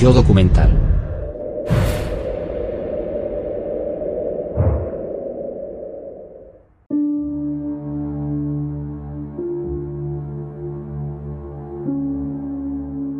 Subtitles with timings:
[0.00, 0.70] Yo documental.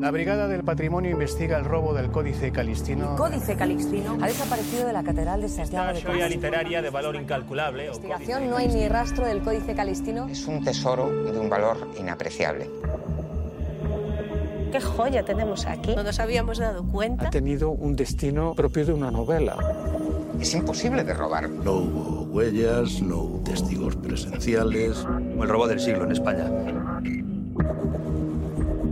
[0.00, 3.14] La Brigada del Patrimonio investiga el robo del Códice Calistino.
[3.16, 7.90] Códice Calixtino ha desaparecido de la Catedral de Santiago de joya literaria de valor incalculable.
[7.90, 10.28] o investigación no hay ni rastro del Códice Calistino.
[10.28, 12.70] Es un tesoro de un valor inapreciable.
[14.70, 15.96] ¿Qué joya tenemos aquí?
[15.96, 17.26] No nos habíamos dado cuenta.
[17.26, 19.56] Ha tenido un destino propio de una novela.
[20.40, 21.48] Es imposible de robar.
[21.50, 25.04] No hubo huellas, no hubo testigos presenciales.
[25.40, 26.48] El robo del siglo en España.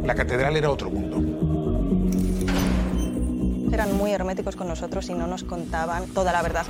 [0.04, 1.18] La catedral era otro mundo.
[3.72, 6.66] Eran muy herméticos con nosotros y no nos contaban toda la verdad.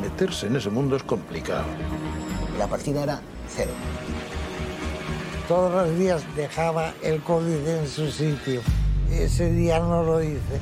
[0.00, 1.64] Meterse en ese mundo es complicado.
[2.56, 3.72] La partida era cero.
[5.48, 8.60] Todos los días dejaba el códice en su sitio.
[9.10, 10.60] Ese día no lo hice.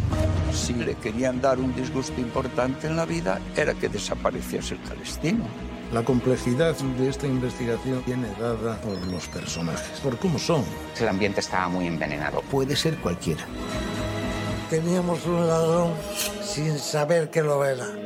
[0.52, 5.44] Si le querían dar un disgusto importante en la vida, era que desapareciese el Calestino.
[5.92, 10.64] La complejidad de esta investigación viene dada por los personajes, por cómo son.
[11.00, 12.41] El ambiente estaba muy envenenado.
[12.42, 13.44] Puede ser cualquiera.
[14.70, 15.94] Teníamos un ladrón
[16.44, 18.05] sin saber que lo era.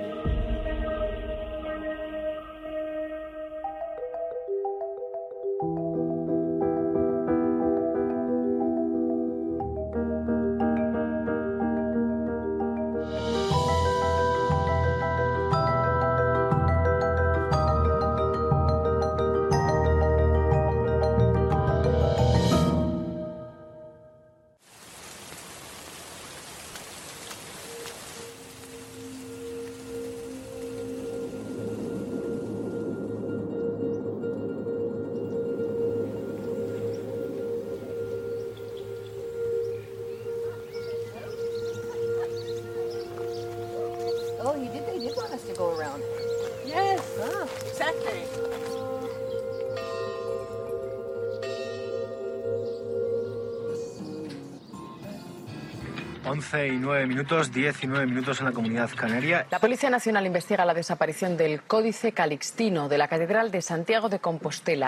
[56.30, 59.48] 11 y 9 minutos, 19 minutos en la comunidad canaria.
[59.50, 64.20] La Policía Nacional investiga la desaparición del Códice Calixtino de la Catedral de Santiago de
[64.20, 64.86] Compostela.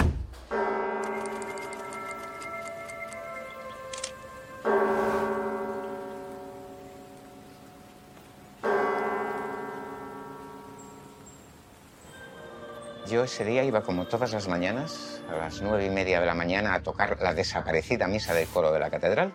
[13.08, 16.34] Yo ese día iba como todas las mañanas, a las nueve y media de la
[16.34, 19.34] mañana, a tocar la desaparecida misa del coro de la catedral.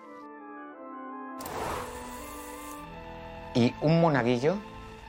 [3.82, 4.58] Un monaguillo,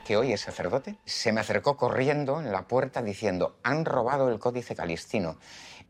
[0.05, 4.39] que hoy es sacerdote, se me acercó corriendo en la puerta diciendo, han robado el
[4.39, 5.37] códice calistino.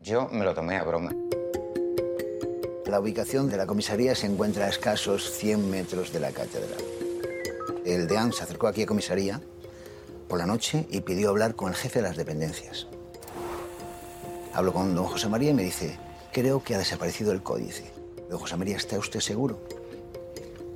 [0.02, 1.14] Yo me lo tomé a broma.
[2.86, 6.80] La ubicación de la comisaría se encuentra a escasos 100 metros de la catedral.
[7.86, 9.40] El deán se acercó aquí a comisaría
[10.28, 12.88] por la noche y pidió hablar con el jefe de las dependencias.
[14.54, 15.98] Hablo con don José María y me dice,
[16.34, 17.92] creo que ha desaparecido el códice.
[18.30, 19.60] Don José María, ¿está usted seguro?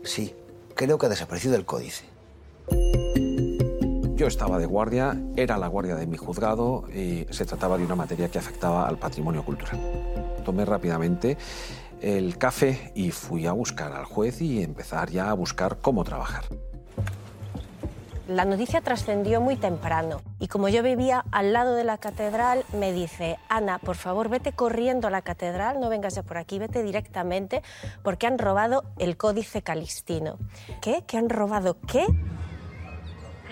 [0.04, 0.36] Sí,
[0.76, 2.06] creo que ha desaparecido el códice.
[4.16, 7.96] Yo estaba de guardia, era la guardia de mi juzgado y se trataba de una
[7.96, 9.80] materia que afectaba al patrimonio cultural.
[10.46, 11.38] Tomé rápidamente
[12.02, 16.46] el café y fui a buscar al juez y empezar ya a buscar cómo trabajar.
[18.28, 22.94] La noticia trascendió muy temprano y como yo vivía al lado de la catedral, me
[22.94, 26.84] dice, Ana, por favor, vete corriendo a la catedral, no vengas ya por aquí, vete
[26.84, 27.62] directamente
[28.02, 30.38] porque han robado el códice calistino.
[30.80, 31.04] ¿Qué?
[31.06, 32.06] ¿Que han robado qué?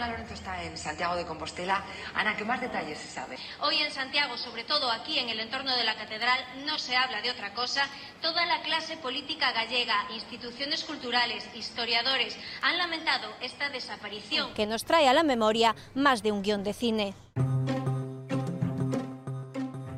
[0.07, 1.83] Lorenzo está en Santiago de Compostela.
[2.15, 3.37] Ana, ¿qué más detalles se sabe?
[3.61, 7.21] Hoy en Santiago, sobre todo aquí en el entorno de la catedral, no se habla
[7.21, 7.83] de otra cosa.
[8.21, 14.53] Toda la clase política gallega, instituciones culturales, historiadores han lamentado esta desaparición.
[14.53, 17.13] Que nos trae a la memoria más de un guion de cine.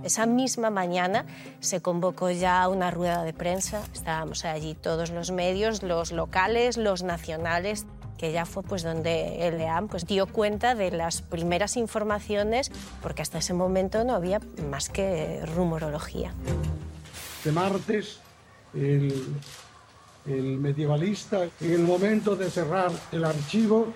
[0.03, 1.25] Esa misma mañana
[1.61, 3.81] se convocó ya una rueda de prensa.
[3.93, 7.85] Estábamos allí todos los medios, los locales, los nacionales
[8.23, 12.71] que ya fue pues donde el EAM pues dio cuenta de las primeras informaciones
[13.01, 14.39] porque hasta ese momento no había
[14.69, 16.33] más que rumorología.
[17.43, 18.21] De martes
[18.73, 19.25] el,
[20.25, 23.93] el medievalista en el momento de cerrar el archivo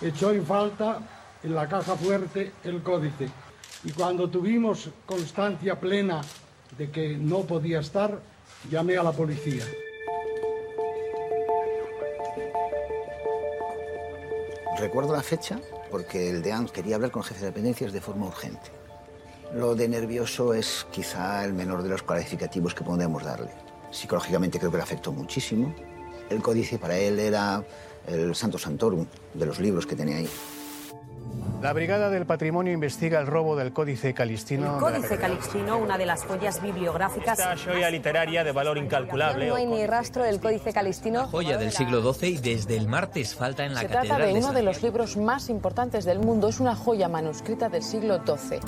[0.00, 1.00] echó en falta
[1.42, 3.28] en la caja fuerte el códice
[3.84, 6.22] y cuando tuvimos constancia plena
[6.78, 8.18] de que no podía estar
[8.70, 9.66] llamé a la policía.
[14.82, 15.60] Recuerdo la fecha
[15.92, 18.72] porque el DEAN quería hablar con el jefe de dependencias de forma urgente.
[19.54, 23.52] Lo de nervioso es quizá el menor de los calificativos que podemos darle.
[23.92, 25.72] Psicológicamente creo que le afectó muchísimo.
[26.28, 27.64] El códice para él era
[28.08, 30.28] el Santo Santorum de los libros que tenía ahí.
[31.62, 34.74] La Brigada del Patrimonio investiga el robo del Códice Calistino.
[34.74, 37.38] El Códice Calistino, una de las joyas bibliográficas.
[37.38, 39.46] Esta joya literaria de valor incalculable.
[39.46, 41.28] No hay ni rastro del Códice Calistino.
[41.28, 44.32] Joya del siglo XII y desde el martes falta en la Se catedral trata de
[44.32, 46.48] de uno San de los libros más importantes del mundo.
[46.48, 48.58] Es una joya manuscrita del siglo XII.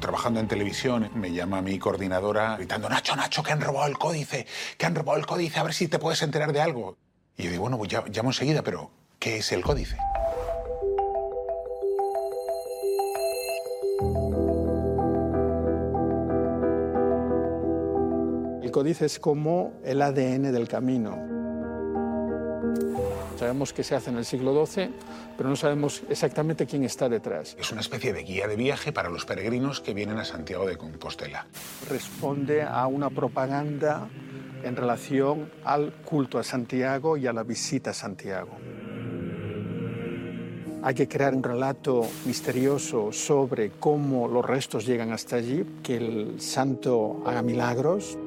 [0.00, 4.46] Trabajando en televisión, me llama mi coordinadora gritando, Nacho, Nacho, que han robado el códice,
[4.78, 6.96] que han robado el códice, a ver si te puedes enterar de algo.
[7.36, 9.98] Y yo digo, bueno, pues ya, llamo enseguida, pero ¿qué es el códice?
[18.68, 21.16] El códice es como el ADN del camino.
[23.38, 24.90] Sabemos que se hace en el siglo XII,
[25.38, 27.56] pero no sabemos exactamente quién está detrás.
[27.58, 30.76] Es una especie de guía de viaje para los peregrinos que vienen a Santiago de
[30.76, 31.46] Compostela.
[31.88, 34.06] Responde a una propaganda
[34.62, 38.50] en relación al culto a Santiago y a la visita a Santiago.
[40.82, 46.40] Hay que crear un relato misterioso sobre cómo los restos llegan hasta allí, que el
[46.42, 48.18] santo haga milagros.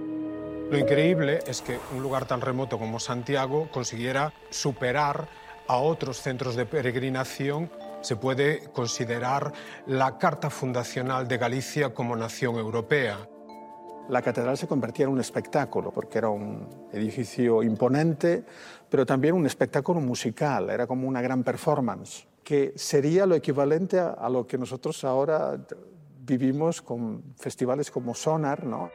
[0.71, 5.27] Lo increíble es que un lugar tan remoto como Santiago consiguiera superar
[5.67, 7.69] a otros centros de peregrinación.
[7.99, 9.51] Se puede considerar
[9.85, 13.17] la carta fundacional de Galicia como nación europea.
[14.07, 18.45] La catedral se convertía en un espectáculo, porque era un edificio imponente,
[18.89, 24.29] pero también un espectáculo musical, era como una gran performance, que sería lo equivalente a,
[24.29, 25.59] lo que nosotros ahora
[26.21, 28.89] vivimos con festivales como Sonar, ¿no?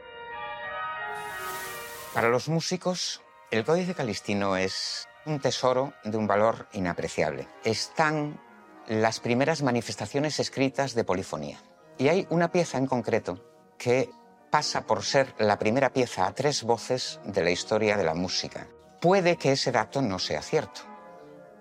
[2.15, 7.49] Para los músicos, el Códice Calistino es un tesoro de un valor inapreciable.
[7.65, 8.41] Están
[8.87, 11.59] las primeras manifestaciones escritas de polifonía.
[11.99, 13.45] Y hay una pieza en concreto
[13.79, 14.11] que
[14.51, 18.69] pasa por ser la primera pieza a tres voces de la historia de la música.
[19.01, 20.83] Puede que ese dato no sea cierto.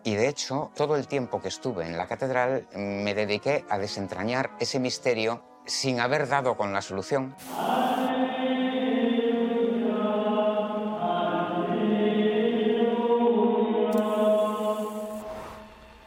[0.03, 4.51] Y de hecho, todo el tiempo que estuve en la catedral me dediqué a desentrañar
[4.59, 7.35] ese misterio sin haber dado con la solución.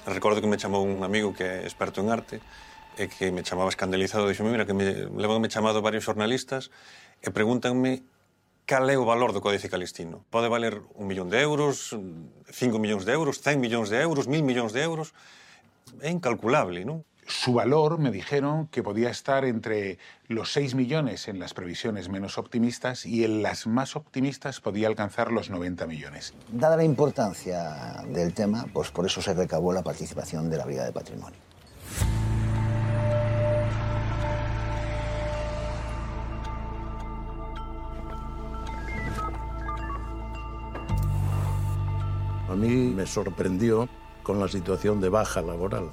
[0.09, 2.41] Recordo que me chamou un amigo que é experto en arte
[2.97, 6.73] e que me chamaba escandalizado e dixo, mira, que me, levanme chamado varios xornalistas
[7.21, 8.01] e pregúntanme
[8.65, 10.25] cal é o valor do Códice Calistino.
[10.33, 11.93] Pode valer un millón de euros,
[12.49, 15.13] cinco millóns de euros, cen millóns de euros, mil millóns de euros...
[16.05, 17.01] É incalculable, non?
[17.29, 22.39] Su valor me dijeron que podía estar entre los 6 millones en las previsiones menos
[22.39, 26.33] optimistas y en las más optimistas podía alcanzar los 90 millones.
[26.51, 30.87] Dada la importancia del tema, pues por eso se recabó la participación de la Brigada
[30.87, 31.39] de Patrimonio.
[42.49, 43.87] A mí me sorprendió
[44.23, 45.91] con la situación de baja laboral,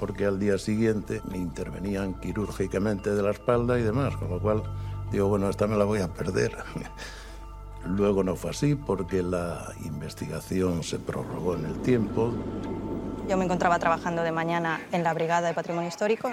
[0.00, 4.62] porque al día siguiente me intervenían quirúrgicamente de la espalda y demás, con lo cual
[5.12, 6.56] digo, bueno, esta me la voy a perder.
[7.84, 12.32] Luego no fue así porque la investigación se prorrogó en el tiempo
[13.26, 16.32] Yo me encontraba trabajando de mañana en la Brigada de Patrimonio Histórico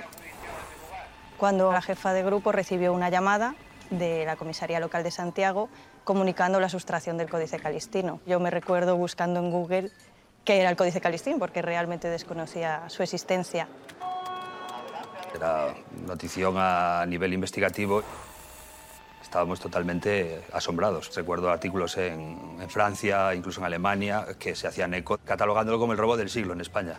[1.37, 3.55] cuando la jefa de grupo recibió una llamada
[3.91, 5.69] de la comisaría local de Santiago
[6.03, 8.19] comunicando la sustracción del Códice Calistino.
[8.25, 9.91] Yo me recuerdo buscando en Google
[10.47, 13.67] qué era el Códice Calistino porque realmente desconocía su existencia.
[15.35, 15.75] Era
[16.07, 18.01] notición a nivel investigativo.
[19.21, 21.13] Estábamos totalmente asombrados.
[21.13, 25.97] Recuerdo artículos en, en Francia, incluso en Alemania, que se hacían eco, catalogándolo como el
[25.97, 26.97] robo del siglo en España.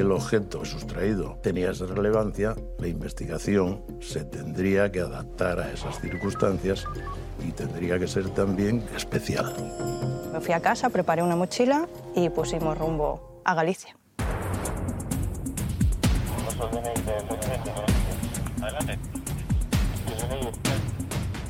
[0.00, 6.86] El objeto sustraído tenía esa relevancia, la investigación se tendría que adaptar a esas circunstancias
[7.46, 9.54] y tendría que ser también especial.
[10.32, 13.94] Me fui a casa, preparé una mochila y pusimos rumbo a Galicia.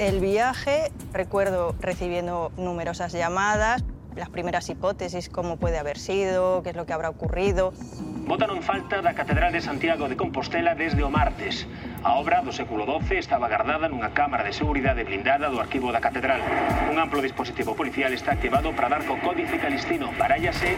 [0.01, 3.85] El viaje, recuerdo recibiendo numerosas llamadas,
[4.17, 7.73] las primeras hipótesis, cómo puede haber sido, qué es lo que habrá ocurrido.
[8.27, 11.67] Botaron falta da Catedral de Santiago de Compostela desde o martes.
[12.05, 16.05] A obra do século XII estaba guardada nunha cámara de seguridade blindada do arquivo da
[16.05, 16.41] Catedral.
[16.93, 20.13] Un amplo dispositivo policial está activado para dar co códice calistino.
[20.15, 20.77] Parállase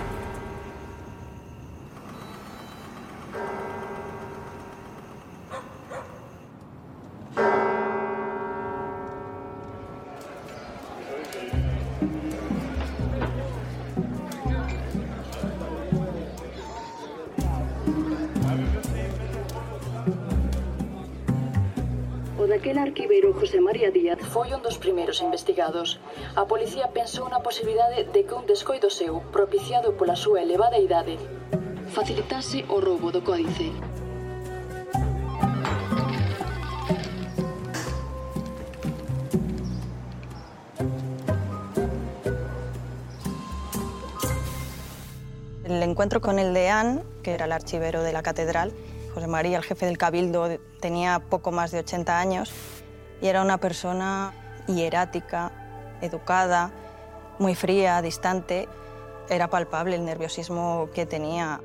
[23.82, 25.98] María Díaz foi un dos primeiros investigados.
[26.38, 31.18] A policía pensou na posibilidade de que un descoido seu, propiciado pola súa elevada idade,
[31.90, 33.74] facilitase o roubo do códice.
[45.66, 48.70] El encuentro con el deán, que era el archivero de la catedral,
[49.12, 50.46] José María, el jefe del cabildo,
[50.78, 52.54] tenía poco más de 80 años
[53.22, 54.34] y era una persona
[54.66, 55.52] hierática,
[56.00, 56.72] educada,
[57.38, 58.68] muy fría, distante.
[59.30, 61.60] Era palpable el nerviosismo que tenía.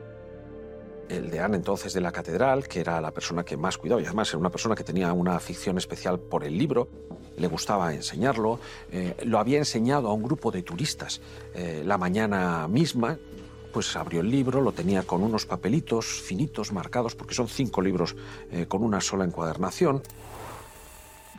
[1.09, 4.29] El deán entonces de la catedral, que era la persona que más cuidaba, y además
[4.29, 6.89] era una persona que tenía una afición especial por el libro,
[7.37, 8.59] le gustaba enseñarlo,
[8.91, 11.21] eh, lo había enseñado a un grupo de turistas
[11.53, 13.17] eh, la mañana misma,
[13.71, 18.15] pues abrió el libro, lo tenía con unos papelitos finitos marcados, porque son cinco libros
[18.51, 20.01] eh, con una sola encuadernación.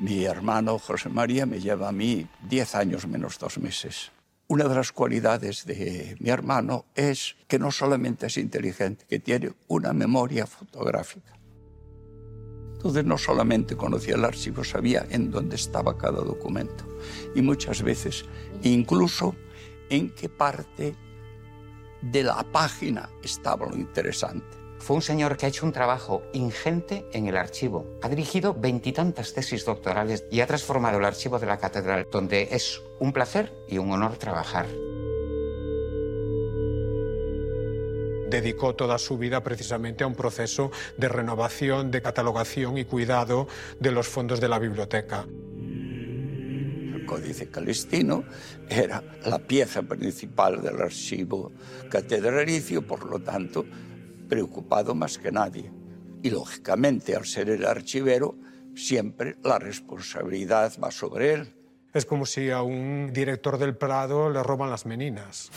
[0.00, 4.12] Mi hermano José María me lleva a mí 10 años menos dos meses.
[4.46, 9.52] Una de las cualidades de mi hermano es que no solamente es inteligente, que tiene
[9.66, 11.36] una memoria fotográfica.
[12.74, 16.84] Entonces no solamente conocía el archivo, sabía en dónde estaba cada documento.
[17.34, 18.24] Y muchas veces,
[18.62, 19.34] incluso
[19.90, 20.94] en qué parte
[22.00, 24.57] de la página estaba lo interesante.
[24.78, 27.86] Fue un señor que ha hecho un trabajo ingente en el archivo.
[28.02, 32.80] Ha dirigido veintitantas tesis doctorales y ha transformado el archivo de la catedral, donde es
[32.98, 34.66] un placer y un honor trabajar.
[38.28, 43.48] dedicó toda su vida precisamente a un proceso de renovación, de catalogación y cuidado
[43.80, 45.26] de los fondos de la biblioteca.
[46.94, 48.24] El Códice Calistino
[48.68, 51.52] era la pieza principal del archivo
[51.90, 53.64] catedralicio, por lo tanto,
[54.28, 55.72] preocupado más que nadie.
[56.22, 58.36] Y lógicamente, al ser el archivero,
[58.74, 61.54] siempre la responsabilidad va sobre él.
[61.94, 65.50] Es como si a un director del Prado le roban las meninas.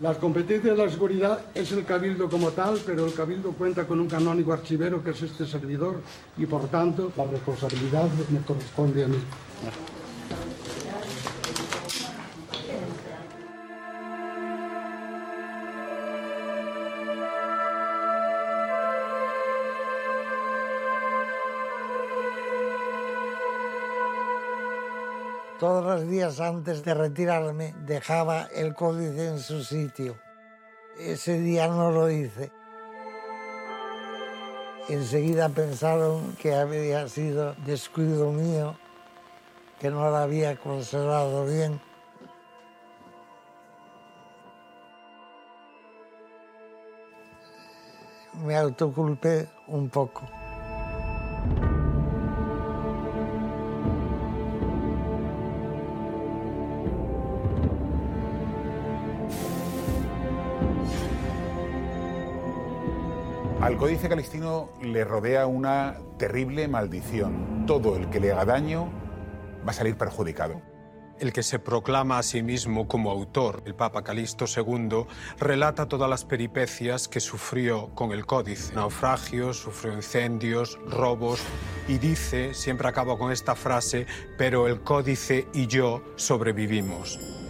[0.00, 4.00] Las competencias de la seguridad es el cabildo como tal, pero el cabildo cuenta con
[4.00, 6.00] un canónigo archivero que es este servidor
[6.36, 9.18] y por tanto la responsabilidad me corresponde a mí.
[25.62, 30.18] Todos los días antes de retirarme dejaba el códice en su sitio.
[30.98, 32.50] Ese día no lo hice.
[34.88, 38.76] Enseguida pensaron que había sido descuido mío,
[39.78, 41.80] que no lo había conservado bien.
[48.44, 50.28] Me autoculpé un poco.
[63.72, 67.64] Al Códice Calistino le rodea una terrible maldición.
[67.66, 68.92] Todo el que le haga daño
[69.66, 70.60] va a salir perjudicado.
[71.18, 75.06] El que se proclama a sí mismo como autor, el Papa Calixto II,
[75.38, 78.74] relata todas las peripecias que sufrió con el códice.
[78.74, 81.40] Naufragios, sufrió incendios, robos
[81.88, 87.41] y dice, siempre acabo con esta frase, pero el códice y yo sobrevivimos.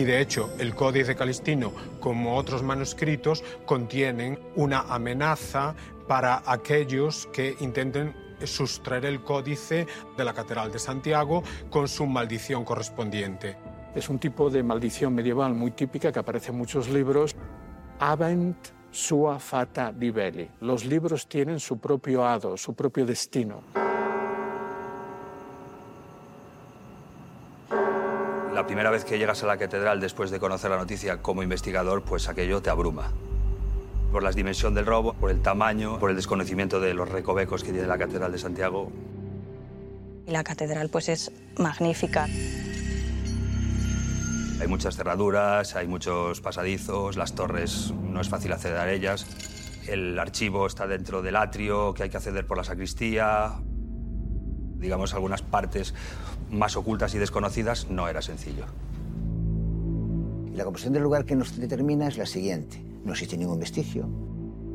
[0.00, 5.74] Y de hecho, el Códice Calistino, como otros manuscritos, contienen una amenaza
[6.08, 8.14] para aquellos que intenten
[8.44, 13.58] sustraer el códice de la Catedral de Santiago con su maldición correspondiente.
[13.94, 17.36] Es un tipo de maldición medieval muy típica que aparece en muchos libros.
[17.98, 20.48] Avent sua fata libelli.
[20.62, 23.89] Los libros tienen su propio hado, su propio destino.
[28.52, 32.02] La primera vez que llegas a la catedral después de conocer la noticia como investigador,
[32.02, 33.12] pues aquello te abruma.
[34.10, 37.72] Por la dimensión del robo, por el tamaño, por el desconocimiento de los recovecos que
[37.72, 38.90] tiene la catedral de Santiago.
[40.26, 42.26] Y la catedral pues es magnífica.
[44.60, 49.26] Hay muchas cerraduras, hay muchos pasadizos, las torres no es fácil acceder a ellas.
[49.86, 53.54] El archivo está dentro del atrio, que hay que acceder por la sacristía.
[54.80, 55.94] Digamos, algunas partes
[56.50, 58.64] más ocultas y desconocidas no era sencillo.
[60.52, 62.82] Y la composición del lugar que nos determina es la siguiente.
[63.04, 64.08] No existe ningún vestigio,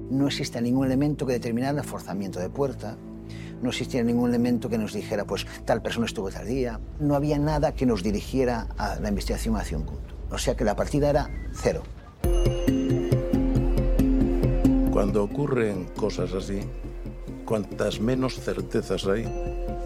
[0.09, 2.97] no existe ningún elemento que determinara el forzamiento de puerta,
[3.61, 7.39] no existía ningún elemento que nos dijera, pues tal persona estuvo tal día, no había
[7.39, 10.13] nada que nos dirigiera a la investigación hacia un punto.
[10.29, 11.83] O sea que la partida era cero.
[14.91, 16.61] Cuando ocurren cosas así,
[17.45, 19.25] cuantas menos certezas hay,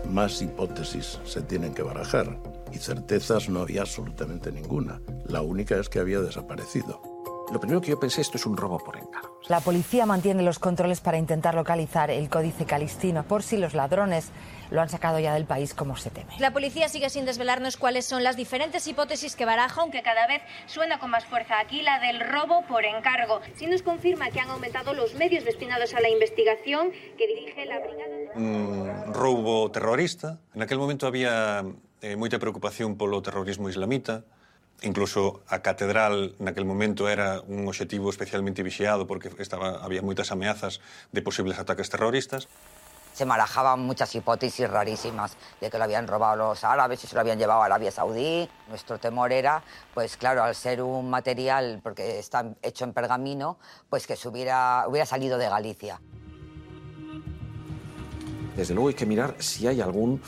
[0.09, 2.37] más hipótesis se tienen que barajar.
[2.71, 5.01] Y certezas no había absolutamente ninguna.
[5.25, 7.08] La única es que había desaparecido.
[7.51, 9.39] Lo primero que yo pensé, esto es un robo por encargo.
[9.48, 14.29] La policía mantiene los controles para intentar localizar el códice calistino por si los ladrones
[14.70, 16.31] lo han sacado ya del país como se teme.
[16.38, 20.44] La policía sigue sin desvelarnos cuáles son las diferentes hipótesis que baraja, aunque cada vez
[20.68, 21.59] suena con más fuerza.
[21.59, 23.42] Aquí la del robo por encargo.
[23.55, 27.79] Si nos confirma que han aumentado los medios destinados a la investigación que dirige la
[27.79, 28.16] brigada.
[28.35, 30.40] Un roubo terrorista.
[30.53, 31.66] En aquel momento había
[32.01, 34.24] eh, moita preocupación polo terrorismo islamita.
[34.81, 40.79] Incluso a catedral naquel momento era un objetivo especialmente vixiado porque estaba, había moitas ameazas
[41.11, 42.48] de posibles ataques terroristas.
[43.11, 47.20] Se barajaban muchas hipótesis rarísimas de que lo habían robado los árabes y se lo
[47.20, 48.48] habían llevado a Arabia Saudí.
[48.70, 49.63] Nuestro temor era,
[49.94, 53.57] pues claro, al ser un material, porque está hecho en pergamino,
[53.89, 56.00] pues que se hubiera, hubiera salido de Galicia.
[58.55, 60.22] Desde luego hay que mirar si hay algún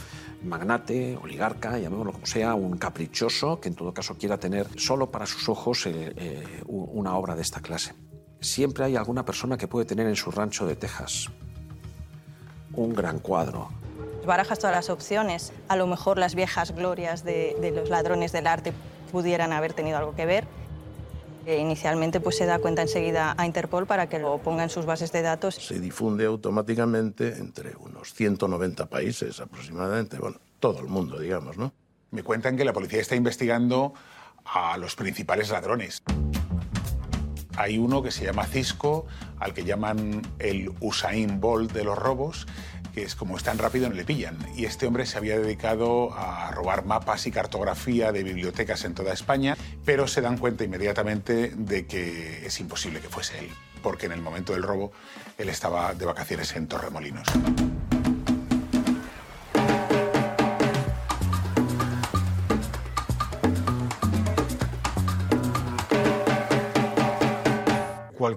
[0.43, 5.25] magnate, oligarca, llamémoslo como sea, un caprichoso que en todo caso quiera tener solo para
[5.25, 7.93] sus ojos eh, eh, una obra de esta clase.
[8.39, 11.29] Siempre hay alguna persona que puede tener en su rancho de Texas
[12.73, 13.69] un gran cuadro.
[14.25, 15.51] Barajas todas las opciones.
[15.67, 18.73] A lo mejor las viejas glorias de, de los ladrones del arte
[19.11, 20.47] pudieran haber tenido algo que ver.
[21.45, 24.85] E inicialmente pues, se da cuenta enseguida a Interpol para que lo ponga en sus
[24.85, 25.55] bases de datos.
[25.55, 31.73] Se difunde automáticamente entre unos 190 países aproximadamente, bueno, todo el mundo, digamos, ¿no?
[32.11, 33.93] Me cuentan que la policía está investigando
[34.45, 36.03] a los principales ladrones.
[37.57, 39.05] Hay uno que se llama Cisco,
[39.39, 42.47] al que llaman el Usain Bolt de los robos,
[42.93, 44.37] que es como es tan rápido no le pillan.
[44.55, 49.13] Y este hombre se había dedicado a robar mapas y cartografía de bibliotecas en toda
[49.13, 53.49] España, pero se dan cuenta inmediatamente de que es imposible que fuese él,
[53.81, 54.91] porque en el momento del robo
[55.37, 57.27] él estaba de vacaciones en Torremolinos.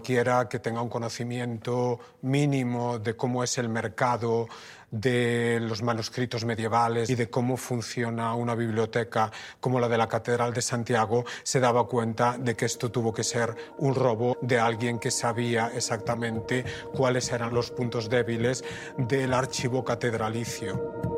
[0.04, 4.46] Cualquiera que tenga un conocimiento mínimo de cómo es el mercado
[4.90, 10.52] de los manuscritos medievales y de cómo funciona una biblioteca como la de la Catedral
[10.52, 14.98] de Santiago, se daba cuenta de que esto tuvo que ser un robo de alguien
[14.98, 18.62] que sabía exactamente cuáles eran los puntos débiles
[18.98, 21.13] del archivo catedralicio.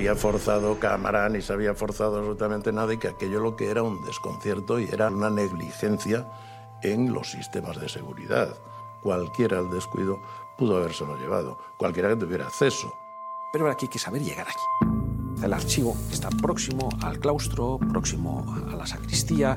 [0.00, 3.82] Había forzado cámara ni se había forzado absolutamente nada y que aquello lo que era
[3.82, 6.26] un desconcierto y era una negligencia
[6.80, 8.56] en los sistemas de seguridad.
[9.02, 10.18] Cualquiera al descuido
[10.56, 12.94] pudo habérselo llevado, cualquiera que tuviera acceso.
[13.52, 15.44] Pero aquí hay que saber llegar aquí.
[15.44, 19.54] El archivo está próximo al claustro, próximo a la sacristía.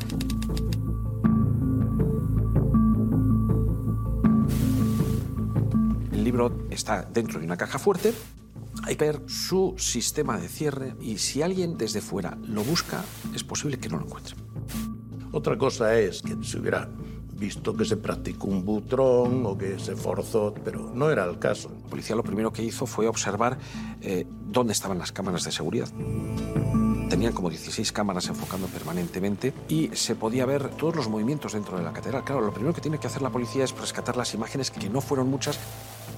[6.12, 8.14] El libro está dentro de una caja fuerte
[8.84, 13.44] hay que ver su sistema de cierre y si alguien desde fuera lo busca, es
[13.44, 14.36] posible que no lo encuentre.
[15.32, 16.90] Otra cosa es que se hubiera
[17.34, 21.72] visto que se practicó un butrón o que se forzó, pero no era el caso.
[21.84, 23.58] La policía lo primero que hizo fue observar
[24.02, 25.90] eh, dónde estaban las cámaras de seguridad.
[27.10, 31.84] Tenían como 16 cámaras enfocando permanentemente y se podía ver todos los movimientos dentro de
[31.84, 32.24] la catedral.
[32.24, 35.02] Claro, lo primero que tiene que hacer la policía es rescatar las imágenes, que no
[35.02, 35.60] fueron muchas,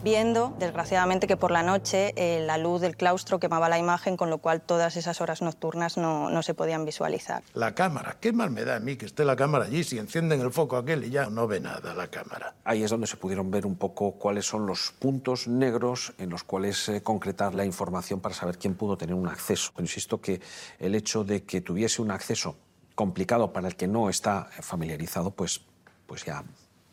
[0.05, 4.29] viendo, desgraciadamente, que por la noche eh, la luz del claustro quemaba la imagen, con
[4.29, 7.41] lo cual todas esas horas nocturnas no, no, se podían visualizar.
[7.55, 9.83] La cámara, ¿qué mal me da a mí que esté la cámara allí?
[9.83, 12.53] Si encienden el foco aquel y ya no ve nada la cámara.
[12.63, 16.43] Ahí es donde se pudieron ver un poco cuáles son los puntos negros en los
[16.43, 19.71] cuales eh, concretar la información para saber quién pudo tener un acceso.
[19.75, 20.39] Pero insisto que
[20.77, 22.55] el hecho de que tuviese un acceso
[22.93, 25.61] complicado para el que no está familiarizado, pues,
[26.05, 26.43] pues ya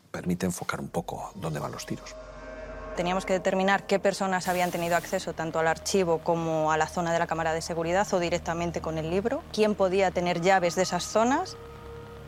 [0.09, 2.15] permite enfocar un poco dónde van los tiros.
[2.95, 7.11] Teníamos que determinar qué personas habían tenido acceso tanto al archivo como a la zona
[7.11, 10.83] de la cámara de seguridad o directamente con el libro, quién podía tener llaves de
[10.83, 11.57] esas zonas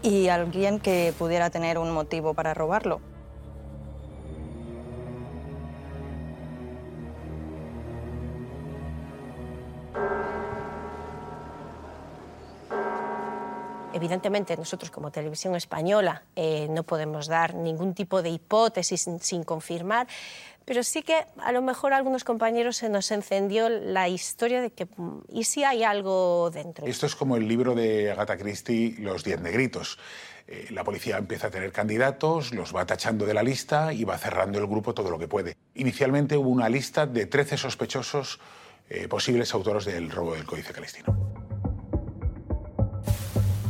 [0.01, 2.99] y alguien que pudiera tener un motivo para robarlo.
[13.95, 19.45] Evidentemente, nosotros como televisión española eh, no podemos dar ningún tipo de hipótesis sin, sin
[19.45, 20.05] confirmar,
[20.65, 24.71] pero sí que a lo mejor a algunos compañeros se nos encendió la historia de
[24.71, 24.87] que
[25.29, 26.85] ¿y si hay algo dentro?
[26.87, 29.99] Esto es como el libro de Agatha Christie, Los Diez Negritos.
[30.47, 34.17] Eh, la policía empieza a tener candidatos, los va tachando de la lista y va
[34.17, 35.55] cerrando el grupo todo lo que puede.
[35.75, 38.39] Inicialmente hubo una lista de 13 sospechosos
[38.89, 41.15] eh, posibles autores del robo del Códice Calistino.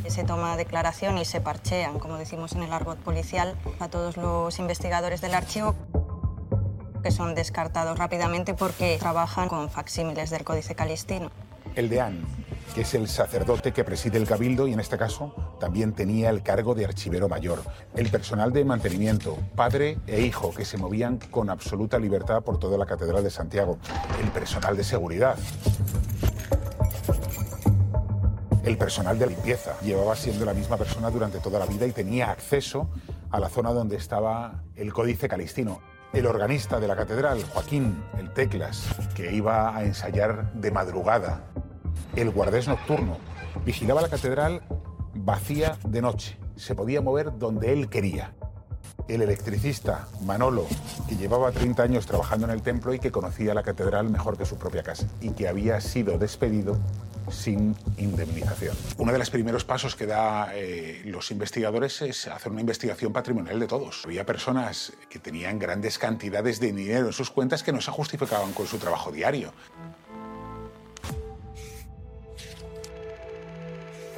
[0.08, 4.60] Se toma declaración y se parchean, como decimos en el argot policial, a todos los
[4.60, 5.76] investigadores del archivo
[7.06, 11.30] que son descartados rápidamente porque trabajan con facsímiles del Códice Calistino.
[11.76, 12.26] El deán,
[12.74, 16.42] que es el sacerdote que preside el cabildo y en este caso también tenía el
[16.42, 17.62] cargo de archivero mayor.
[17.96, 22.76] El personal de mantenimiento, padre e hijo, que se movían con absoluta libertad por toda
[22.76, 23.78] la Catedral de Santiago.
[24.20, 25.38] El personal de seguridad.
[28.64, 29.80] El personal de limpieza.
[29.84, 32.90] Llevaba siendo la misma persona durante toda la vida y tenía acceso
[33.30, 35.82] a la zona donde estaba el Códice Calistino
[36.16, 41.44] el organista de la catedral, Joaquín, el Teclas, que iba a ensayar de madrugada,
[42.16, 43.18] el guardés nocturno,
[43.66, 44.62] vigilaba la catedral
[45.14, 48.34] vacía de noche, se podía mover donde él quería.
[49.10, 50.66] El electricista, Manolo,
[51.10, 54.46] que llevaba 30 años trabajando en el templo y que conocía la catedral mejor que
[54.46, 56.78] su propia casa, y que había sido despedido
[57.30, 58.76] sin indemnización.
[58.98, 63.60] Uno de los primeros pasos que da eh, los investigadores es hacer una investigación patrimonial
[63.60, 64.04] de todos.
[64.06, 68.54] Había personas que tenían grandes cantidades de dinero en sus cuentas que no se justificaban
[68.54, 69.54] con su trabajo diario.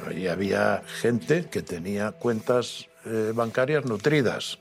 [0.06, 4.58] Ahí había gente que tenía cuentas eh, bancarias nutridas.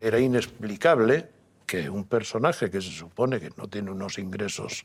[0.00, 1.28] Era inexplicable
[1.66, 4.84] que un personaje que se supone que no tiene unos ingresos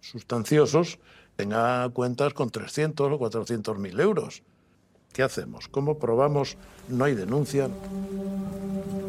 [0.00, 0.98] sustanciosos
[1.36, 4.42] tenga cuentas con 300 o 400 mil euros.
[5.12, 5.68] ¿Qué hacemos?
[5.68, 6.56] ¿Cómo probamos?
[6.88, 7.68] No hay denuncia.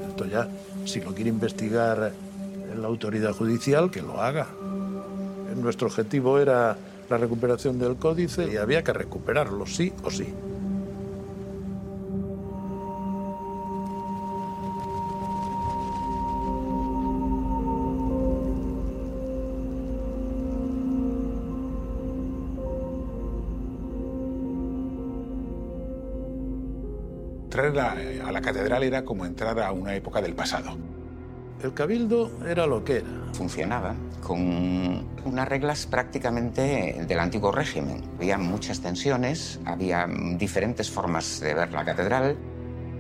[0.10, 0.48] Esto ya,
[0.86, 2.14] si lo quiere investigar
[2.76, 4.48] la autoridad judicial, que lo haga.
[5.56, 6.78] Nuestro objetivo era
[7.10, 10.28] la recuperación del códice y había que recuperarlo, sí o sí.
[27.56, 30.78] Entrar a la catedral era como entrar a una época del pasado.
[31.64, 33.08] El cabildo era lo que era.
[33.34, 38.04] Funcionaba con unas reglas prácticamente del antiguo régimen.
[38.18, 42.36] Había muchas tensiones, había diferentes formas de ver la catedral.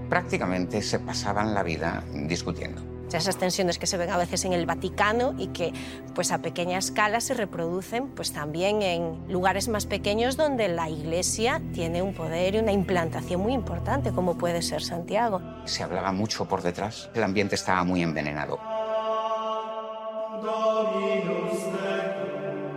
[0.10, 4.66] Prácticamente se pasaban la vida discutiendo esas tensiones que se ven a veces en el
[4.66, 5.74] Vaticano y que
[6.14, 11.62] pues a pequeña escala se reproducen pues también en lugares más pequeños donde la Iglesia
[11.74, 15.42] tiene un poder y una implantación muy importante como puede ser Santiago.
[15.66, 18.60] Se hablaba mucho por detrás, el ambiente estaba muy envenenado.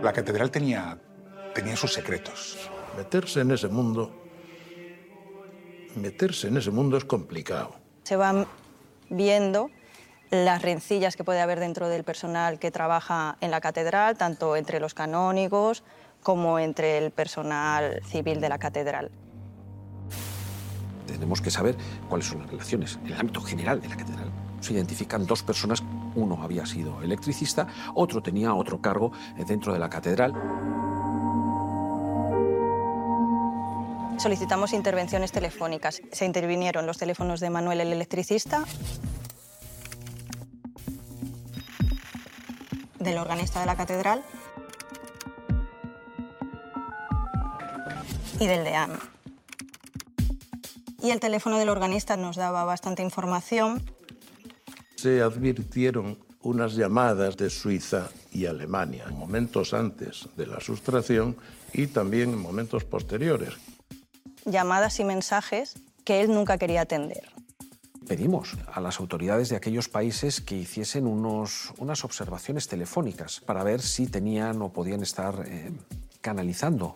[0.01, 0.97] La catedral tenía,
[1.53, 2.69] tenía sus secretos.
[2.97, 4.11] Meterse en ese mundo,
[5.95, 7.75] meterse en ese mundo es complicado.
[8.03, 8.47] Se van
[9.09, 9.69] viendo
[10.31, 14.79] las rencillas que puede haber dentro del personal que trabaja en la catedral, tanto entre
[14.79, 15.83] los canónigos
[16.21, 19.11] como entre el personal civil de la catedral.
[21.07, 21.75] Tenemos que saber
[22.07, 24.31] cuáles son las relaciones en el ámbito general de la catedral.
[24.59, 25.81] Se identifican dos personas,
[26.15, 29.11] uno había sido electricista, otro tenía otro cargo
[29.47, 30.33] dentro de la catedral.
[34.19, 36.01] solicitamos intervenciones telefónicas.
[36.11, 38.65] Se intervinieron los teléfonos de Manuel el electricista,
[42.99, 44.23] del organista de la catedral
[48.39, 48.99] y del de Ana.
[51.01, 53.81] Y el teléfono del organista nos daba bastante información.
[54.95, 61.37] Se advirtieron unas llamadas de Suiza y Alemania, momentos antes de la sustracción
[61.73, 63.53] y también en momentos posteriores.
[64.45, 67.38] Llamadas y mensajes que él nunca quería atender.
[68.09, 73.83] Pedimos a las autoridades de aquellos países que hiciesen unos, unas observaciones telefónicas para ver
[73.83, 75.69] si tenían o podían estar eh,
[76.19, 76.95] canalizando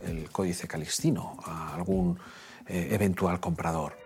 [0.00, 2.18] el códice calixtino a algún
[2.66, 3.98] eh, eventual comprador.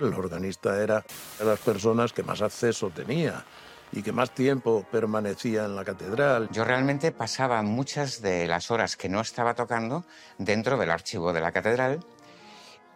[0.00, 1.04] El organista era
[1.38, 3.44] de las personas que más acceso tenía
[3.92, 6.48] y que más tiempo permanecía en la catedral.
[6.50, 10.04] Yo realmente pasaba muchas de las horas que no estaba tocando
[10.36, 12.00] dentro del archivo de la catedral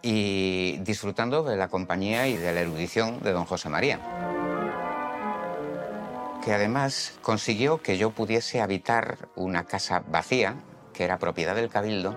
[0.07, 3.99] y disfrutando de la compañía y de la erudición de don José María
[6.45, 10.57] que además consiguió que yo pudiese habitar una casa vacía,
[10.93, 12.15] que era propiedad del Cabildo,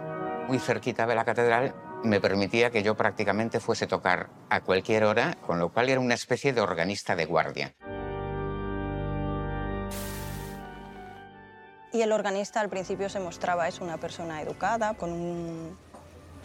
[0.49, 1.75] muy cerquita de la catedral,
[2.05, 5.99] me permitía que yo prácticamente fuese a tocar a cualquier hora, con lo cual era
[5.99, 7.75] una especie de organista de guardia.
[11.91, 15.79] Y el organista al principio se mostraba es una persona educada, con un,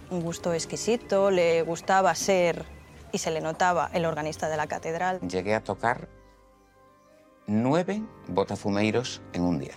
[0.10, 2.66] un gusto exquisito, le gustaba ser
[3.12, 5.20] y se le notaba el organista de la catedral.
[5.22, 6.10] Llegué a tocar
[7.48, 9.74] nueve botafumeiros en un día.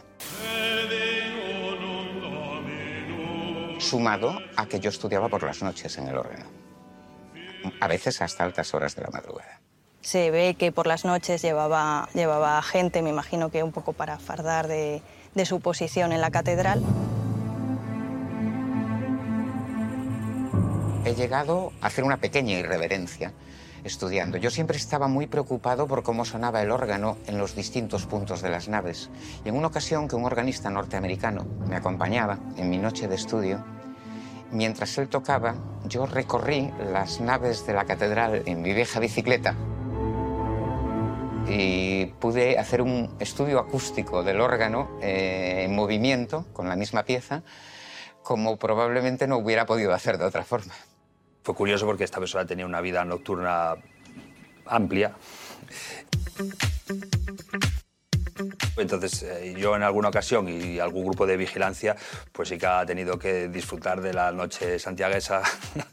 [3.79, 6.47] Sumado a que yo estudiaba por las noches en el órgano,
[7.81, 9.61] a veces hasta altas horas de la madrugada.
[10.01, 14.19] Se ve que por las noches llevaba, llevaba gente, me imagino que un poco para
[14.19, 15.03] fardar de,
[15.35, 16.83] de su posición en la catedral.
[21.07, 23.33] He llegado a hacer una pequeña irreverencia
[23.85, 24.38] estudiando.
[24.38, 28.51] Yo siempre estaba muy preocupado por cómo sonaba el órgano en los distintos puntos de
[28.51, 29.09] las naves.
[29.45, 33.64] Y en una ocasión que un organista norteamericano me acompañaba en mi noche de estudio,
[34.51, 39.55] mientras él tocaba, yo recorrí las naves de la catedral en mi vieja bicicleta
[41.49, 47.45] y pude hacer un estudio acústico del órgano eh, en movimiento con la misma pieza,
[48.25, 50.75] como probablemente no hubiera podido hacer de otra forma.
[51.47, 53.77] Fue curioso porque esta persona tenía una vida nocturna
[54.67, 55.15] amplia.
[58.77, 61.95] Entonces, eh, yo en alguna ocasión y algún grupo de vigilancia,
[62.33, 65.43] pues sí que ha tenido que disfrutar de la noche santiaguesa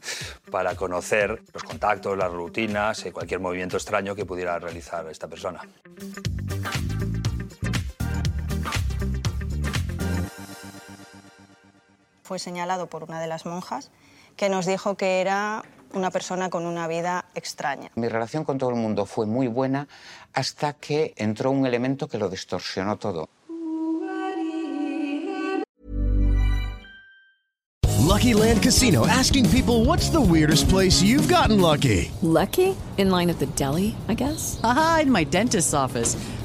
[0.50, 5.60] para conocer los contactos, las rutinas, y cualquier movimiento extraño que pudiera realizar esta persona.
[12.24, 13.92] Fue señalado por una de las monjas
[14.36, 17.90] que nos dijo que era una persona con una vida extraña.
[17.94, 19.88] Mi relación con todo el mundo fue muy buena
[20.32, 23.28] hasta que entró un elemento que lo distorsionó todo.
[28.14, 32.12] Lucky Land Casino asking people what's the weirdest place you've gotten lucky?
[32.22, 32.76] Lucky?
[32.96, 34.60] In line at the deli, I guess.
[34.62, 36.16] Aha, in my dentist's office.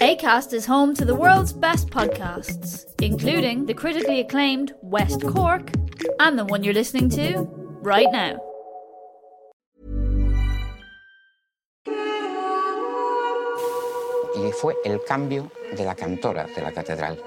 [0.00, 5.70] ACAST is home to the world's best podcasts, including the critically acclaimed West Cork
[6.18, 7.48] and the one you're listening to
[7.82, 8.38] right now.
[14.36, 17.18] Y fue el cambio de la cantora de la catedral.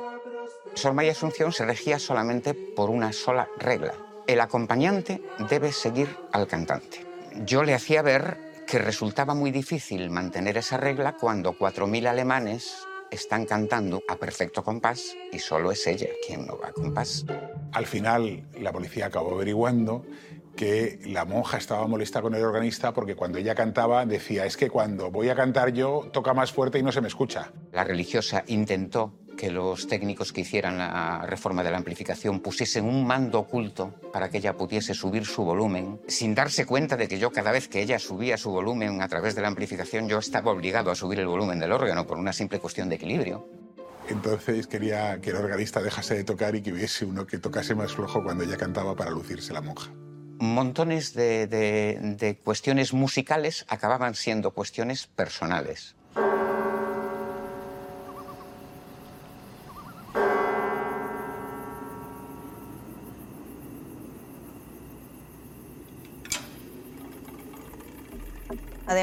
[0.75, 3.93] Sor María Asunción se regía solamente por una sola regla.
[4.27, 7.05] El acompañante debe seguir al cantante.
[7.45, 13.45] Yo le hacía ver que resultaba muy difícil mantener esa regla cuando 4.000 alemanes están
[13.45, 17.23] cantando a perfecto compás y solo es ella quien no va a compás.
[17.71, 20.03] Al final, la policía acabó averiguando
[20.55, 24.71] que la monja estaba molesta con el organista porque cuando ella cantaba decía, es que
[24.71, 27.51] cuando voy a cantar yo toca más fuerte y no se me escucha.
[27.71, 33.05] La religiosa intentó que los técnicos que hicieran la reforma de la amplificación pusiesen un
[33.05, 37.31] mando oculto para que ella pudiese subir su volumen, sin darse cuenta de que yo
[37.31, 40.91] cada vez que ella subía su volumen a través de la amplificación yo estaba obligado
[40.91, 43.47] a subir el volumen del órgano por una simple cuestión de equilibrio.
[44.09, 47.93] Entonces quería que el organista dejase de tocar y que hubiese uno que tocase más
[47.93, 49.91] flojo cuando ella cantaba para lucirse la monja
[50.39, 55.95] montones de, de, de, cuestiones musicales acababan siendo cuestiones personales.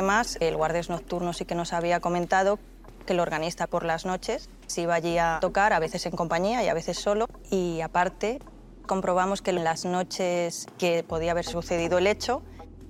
[0.00, 2.58] Además, el guardias nocturno sí que nos había comentado
[3.04, 6.64] que el organista por las noches se iba allí a tocar, a veces en compañía
[6.64, 7.26] y a veces solo.
[7.50, 8.38] Y aparte,
[8.86, 12.42] comprobamos que en las noches que podía haber sucedido el hecho,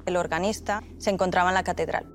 [0.06, 2.06] el organista se encontraba en la catedral.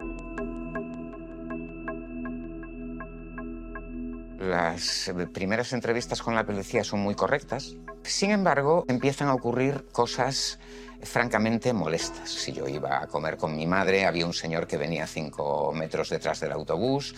[4.39, 7.75] Las primeras entrevistas con la policía son muy correctas.
[8.03, 10.58] Sin embargo, empiezan a ocurrir cosas
[11.03, 12.29] francamente molestas.
[12.29, 16.10] Si yo iba a comer con mi madre, había un señor que venía cinco metros
[16.10, 17.15] detrás del autobús.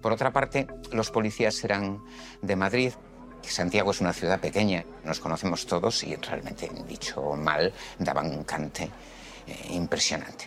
[0.00, 2.02] Por otra parte, los policías eran
[2.42, 2.92] de Madrid.
[3.42, 8.90] Santiago es una ciudad pequeña, nos conocemos todos y realmente, dicho mal, daban un cante
[9.46, 10.46] eh, impresionante.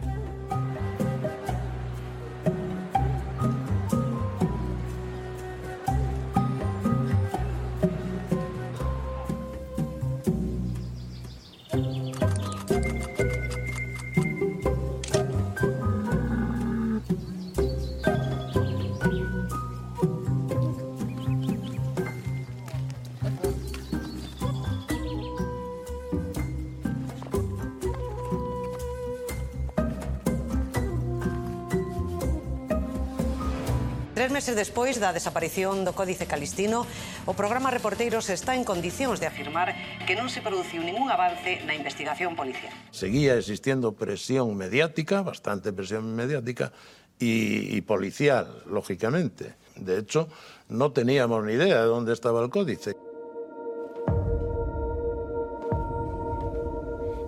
[34.49, 36.81] Meses despois da desaparición do Códice Calistino,
[37.29, 39.77] o programa Reporteiros está en condicións de afirmar
[40.09, 42.73] que non se produciu ningún avance na investigación policial.
[42.89, 46.73] Seguía existiendo presión mediática, bastante presión mediática,
[47.21, 49.53] y, y policial, lógicamente.
[49.75, 50.31] De hecho,
[50.71, 52.97] no teníamos ni idea de dónde estaba el códice.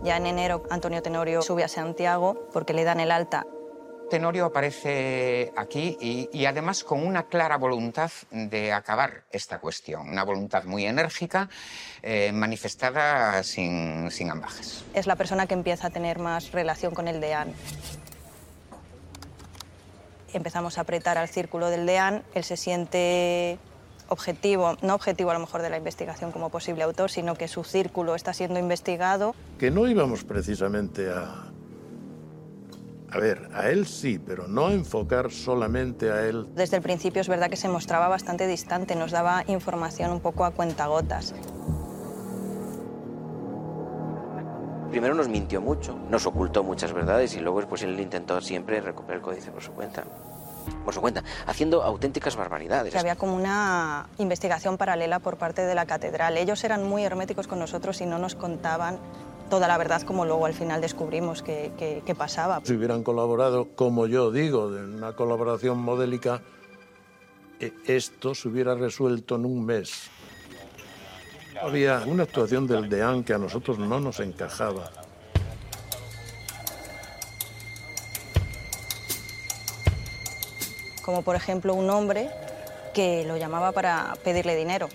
[0.01, 3.45] Ya en enero Antonio Tenorio sube a Santiago porque le dan el alta
[4.11, 10.25] Tenorio aparece aquí y, y, además con una clara voluntad de acabar esta cuestión, una
[10.25, 11.49] voluntad muy enérgica,
[12.03, 14.83] eh, manifestada sin, sin ambajes.
[14.93, 17.53] Es la persona que empieza a tener más relación con el DEAN.
[20.33, 23.59] Empezamos a apretar al círculo del DEAN, él se siente
[24.09, 27.63] objetivo, no objetivo a lo mejor de la investigación como posible autor, sino que su
[27.63, 29.33] círculo está siendo investigado.
[29.57, 31.50] Que no íbamos precisamente a,
[33.11, 36.47] a ver, a él sí, pero no enfocar solamente a él.
[36.55, 40.45] Desde el principio es verdad que se mostraba bastante distante, nos daba información un poco
[40.45, 41.35] a cuentagotas.
[44.89, 49.17] Primero nos mintió mucho, nos ocultó muchas verdades y luego pues él intentó siempre recuperar
[49.17, 50.03] el códice por su cuenta.
[50.85, 52.95] Por su cuenta, haciendo auténticas barbaridades.
[52.95, 56.37] Había como una investigación paralela por parte de la catedral.
[56.37, 58.99] Ellos eran muy herméticos con nosotros y no nos contaban
[59.51, 62.61] toda la verdad como luego al final descubrimos que, que, que pasaba.
[62.63, 66.41] Si hubieran colaborado, como yo digo, en una colaboración modélica,
[67.59, 70.09] eh, esto se hubiera resuelto en un mes.
[71.61, 74.89] Había una actuación del DEAN que a nosotros no nos encajaba.
[81.03, 82.29] Como por ejemplo un hombre
[82.93, 84.87] que lo llamaba para pedirle dinero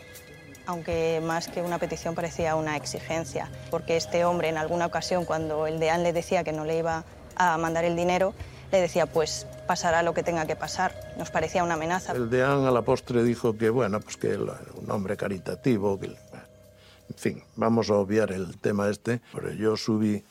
[0.66, 5.66] aunque más que una petición parecía una exigencia, porque este hombre en alguna ocasión cuando
[5.66, 7.04] el deán le decía que no le iba
[7.36, 8.34] a mandar el dinero,
[8.72, 10.94] le decía pues pasará lo que tenga que pasar.
[11.16, 12.12] Nos parecía una amenaza.
[12.12, 16.06] El deán a la postre dijo que bueno, pues que era un hombre caritativo, que
[16.06, 20.24] en fin, vamos a obviar el tema este, pero yo subí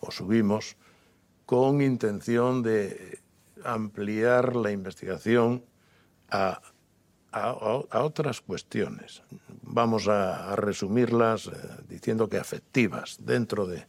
[0.00, 0.76] o subimos
[1.46, 3.20] con intención de
[3.64, 5.64] ampliar la investigación
[6.30, 6.60] a
[7.36, 7.50] a,
[7.90, 9.22] a, otras cuestiones.
[9.66, 11.52] Vamos a, resumirlas eh,
[11.88, 13.86] diciendo que afectivas, dentro, de,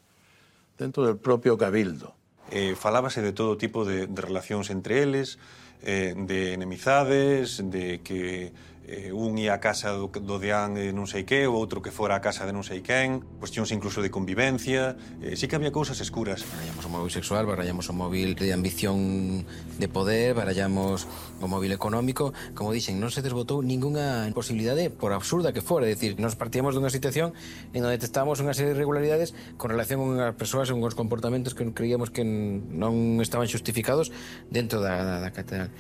[0.78, 2.18] dentro del propio cabildo.
[2.52, 5.36] eh, falábase de todo tipo de, de relacións entre eles,
[5.84, 8.52] eh, de enemizades, de que
[8.88, 11.84] eh, un ia a casa do, do deán de eh, non sei que, o outro
[11.84, 15.60] que fora a casa de non sei quen, cuestións incluso de convivencia, eh, sí que
[15.60, 16.48] había cousas escuras.
[16.48, 19.44] Barallamos o móvil sexual, barallamos o móvil de ambición
[19.76, 21.04] de poder, barallamos
[21.44, 25.92] o móvil económico, como dixen, non se desbotou ningunha posibilidade, por absurda que fora, é
[25.92, 27.36] dicir, nos partíamos dunha situación
[27.76, 31.52] en onde detectábamos unha serie de irregularidades con relación a as persoas e unhos comportamentos
[31.52, 34.16] que creíamos que non estaban xustificados
[34.48, 35.76] dentro da, da, da catedral.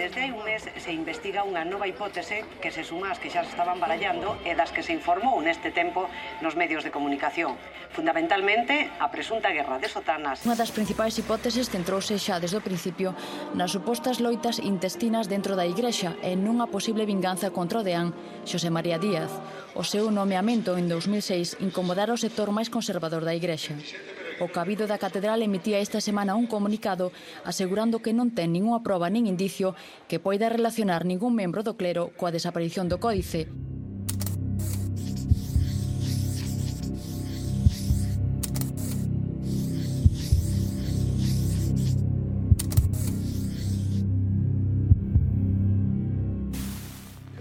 [0.00, 3.44] Desde hai un mes se investiga unha nova hipótese que se suma ás que xa
[3.44, 6.08] se estaban barallando e das que se informou neste tempo
[6.40, 7.60] nos medios de comunicación.
[7.92, 10.40] Fundamentalmente, a presunta guerra de sotanas.
[10.48, 13.12] Unha das principais hipóteses centrouse xa desde o principio
[13.52, 18.16] nas supostas loitas intestinas dentro da igrexa e nunha posible vinganza contra o deán
[18.48, 19.28] Xosé María Díaz.
[19.76, 23.76] O seu nomeamento en 2006 incomodara o sector máis conservador da igrexa.
[24.40, 27.12] O Cabido da Catedral emitía esta semana un comunicado
[27.44, 29.76] asegurando que non ten ningunha proba nin indicio
[30.08, 33.52] que poida relacionar ningún membro do clero coa desaparición do códice.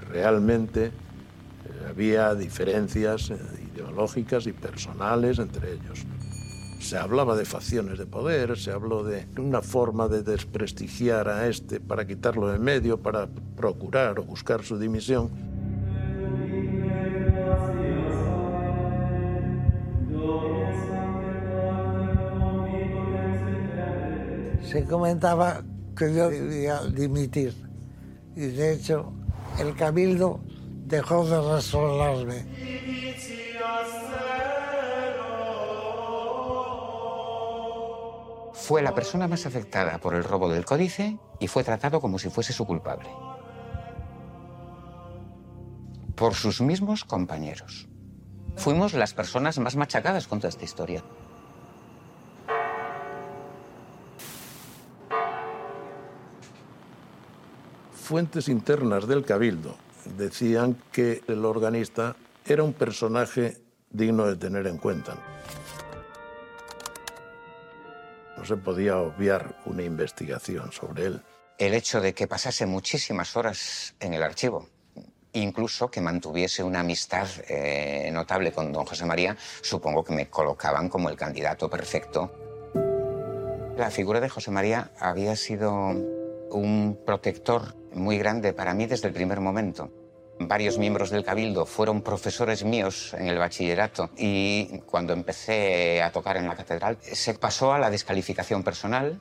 [0.09, 0.91] realmente eh,
[1.87, 3.37] había diferencias eh,
[3.71, 6.05] ideológicas y personales entre ellos.
[6.89, 11.79] Se hablaba de facciones de poder, se habló de una forma de desprestigiar a este
[11.79, 15.29] para quitarlo de medio, para procurar o buscar su dimisión.
[24.63, 25.61] Se comentaba
[25.95, 27.53] que yo debía dimitir
[28.35, 29.13] y de hecho
[29.59, 30.39] el cabildo
[30.87, 32.98] dejó de resolarme.
[38.69, 42.29] Fue la persona más afectada por el robo del códice y fue tratado como si
[42.29, 43.09] fuese su culpable.
[46.13, 47.87] Por sus mismos compañeros.
[48.57, 51.03] Fuimos las personas más machacadas contra esta historia.
[57.91, 59.77] Fuentes internas del Cabildo
[60.15, 62.15] decían que el organista
[62.45, 65.17] era un personaje digno de tener en cuenta.
[68.39, 71.21] No se podía obviar una investigación sobre él.
[71.57, 74.69] El hecho de que pasase muchísimas horas en el archivo,
[75.33, 80.87] incluso que mantuviese una amistad eh, notable con don José María, supongo que me colocaban
[80.87, 82.31] como el candidato perfecto.
[83.75, 85.89] La figura de José María había sido
[86.51, 89.91] un protector muy grande para mí desde el primer momento.
[90.41, 96.37] Varios miembros del Cabildo fueron profesores míos en el bachillerato y cuando empecé a tocar
[96.37, 99.19] en la catedral se pasó a la descalificación personal,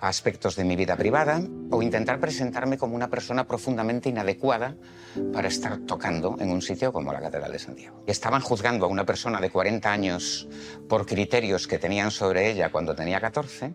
[0.00, 4.74] a aspectos de mi vida privada o intentar presentarme como una persona profundamente inadecuada
[5.32, 8.02] para estar tocando en un sitio como la Catedral de Santiago.
[8.04, 10.48] Estaban juzgando a una persona de 40 años
[10.88, 13.72] por criterios que tenían sobre ella cuando tenía 14.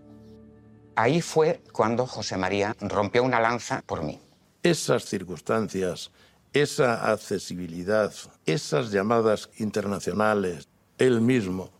[0.98, 4.20] Ahí fue cuando José María rompió una lanza por mí.
[4.62, 6.12] Esas circunstancias
[6.54, 8.14] esa accesibilidad,
[8.46, 11.72] esas llamadas internacionales, él mismo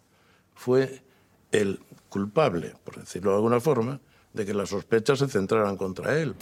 [0.54, 1.02] fue
[1.52, 4.00] el culpable, por decirlo de alguna forma,
[4.34, 6.36] de que las sospechas se centraran contra él.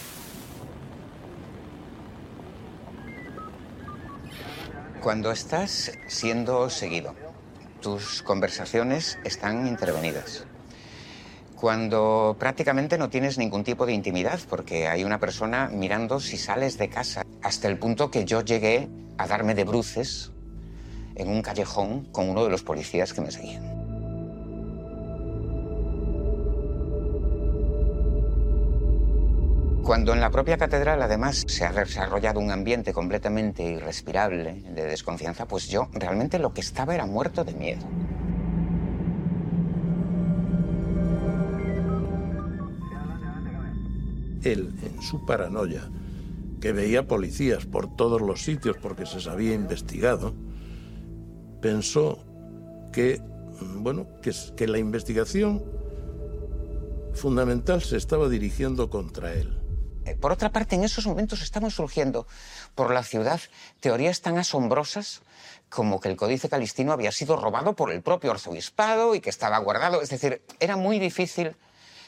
[5.01, 7.15] Cuando estás siendo seguido,
[7.81, 10.46] tus conversaciones están intervenidas.
[11.59, 16.77] Cuando prácticamente no tienes ningún tipo de intimidad, porque hay una persona mirando si sales
[16.77, 18.87] de casa, hasta el punto que yo llegué
[19.17, 20.31] a darme de bruces
[21.15, 23.63] en un callejón con uno de los policías que me seguían.
[29.83, 35.47] Cuando en la propia catedral además se ha desarrollado un ambiente completamente irrespirable de desconfianza,
[35.47, 37.87] pues yo realmente lo que estaba era muerto de miedo.
[44.43, 45.89] Él, en su paranoia,
[46.61, 50.33] que veía policías por todos los sitios porque se había investigado,
[51.61, 52.19] pensó
[52.91, 53.21] que,
[53.75, 55.63] bueno, que, que la investigación
[57.13, 59.57] fundamental se estaba dirigiendo contra él.
[60.05, 62.27] Eh, Por otra parte, en esos momentos estaban surgiendo
[62.75, 63.41] por la ciudad
[63.81, 65.21] teorías tan asombrosas
[65.69, 69.57] como que el Códice Calistino había sido robado por el propio arzobispado y que estaba
[69.57, 70.01] guardado.
[70.01, 71.55] Es decir, era muy difícil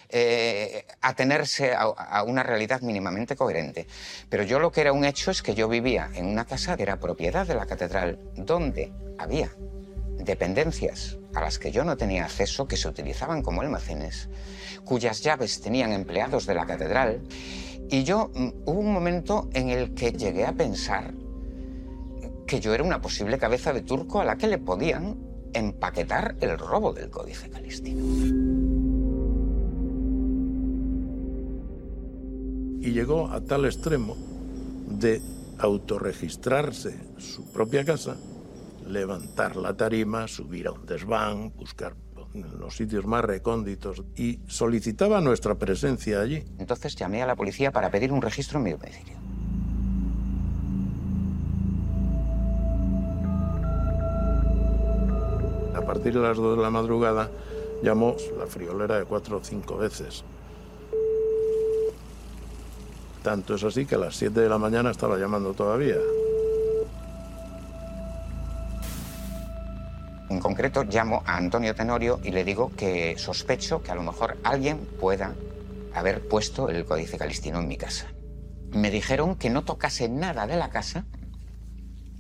[0.10, 3.88] eh, atenerse a, a una realidad mínimamente coherente.
[4.30, 6.84] Pero yo lo que era un hecho es que yo vivía en una casa que
[6.84, 9.52] era propiedad de la catedral, donde había
[10.18, 14.30] dependencias a las que yo no tenía acceso, que se utilizaban como almacenes,
[14.84, 17.22] cuyas llaves tenían empleados de la catedral.
[17.90, 21.14] Y yo mm, hubo un momento en el que llegué a pensar
[22.46, 25.18] que yo era una posible cabeza de turco a la que le podían
[25.54, 28.99] empaquetar el robo del Códice Calistino.
[32.90, 34.18] Y llegó a tal extremo
[34.88, 35.22] de
[35.60, 38.18] autorregistrarse su propia casa,
[38.88, 41.94] levantar la tarima, subir a un desván, buscar
[42.34, 46.44] en los sitios más recónditos y solicitaba nuestra presencia allí.
[46.58, 49.18] Entonces llamé a la policía para pedir un registro en mi domicilio.
[55.76, 57.30] A partir de las 2 de la madrugada
[57.84, 60.24] llamó la friolera de cuatro o cinco veces.
[63.30, 65.98] Tanto es así que a las 7 de la mañana estaba llamando todavía.
[70.32, 74.38] En concreto, llamo a Antonio Tenorio y le digo que sospecho que a lo mejor
[74.44, 75.36] alguien pueda
[75.94, 78.08] haber puesto el códice calistino en mi casa.
[78.72, 81.06] Me dijeron que no tocase nada de la casa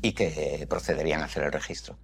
[0.03, 1.97] y que procederían a hacer el registro.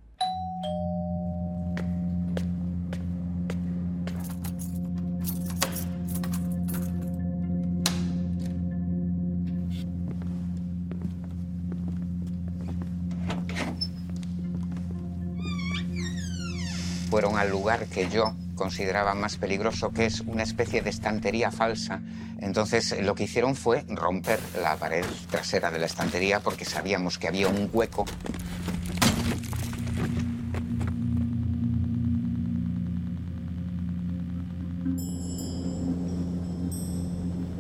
[17.38, 22.02] Al lugar que yo consideraba más peligroso, que es una especie de estantería falsa.
[22.40, 27.28] Entonces lo que hicieron fue romper la pared trasera de la estantería porque sabíamos que
[27.28, 28.06] había un hueco.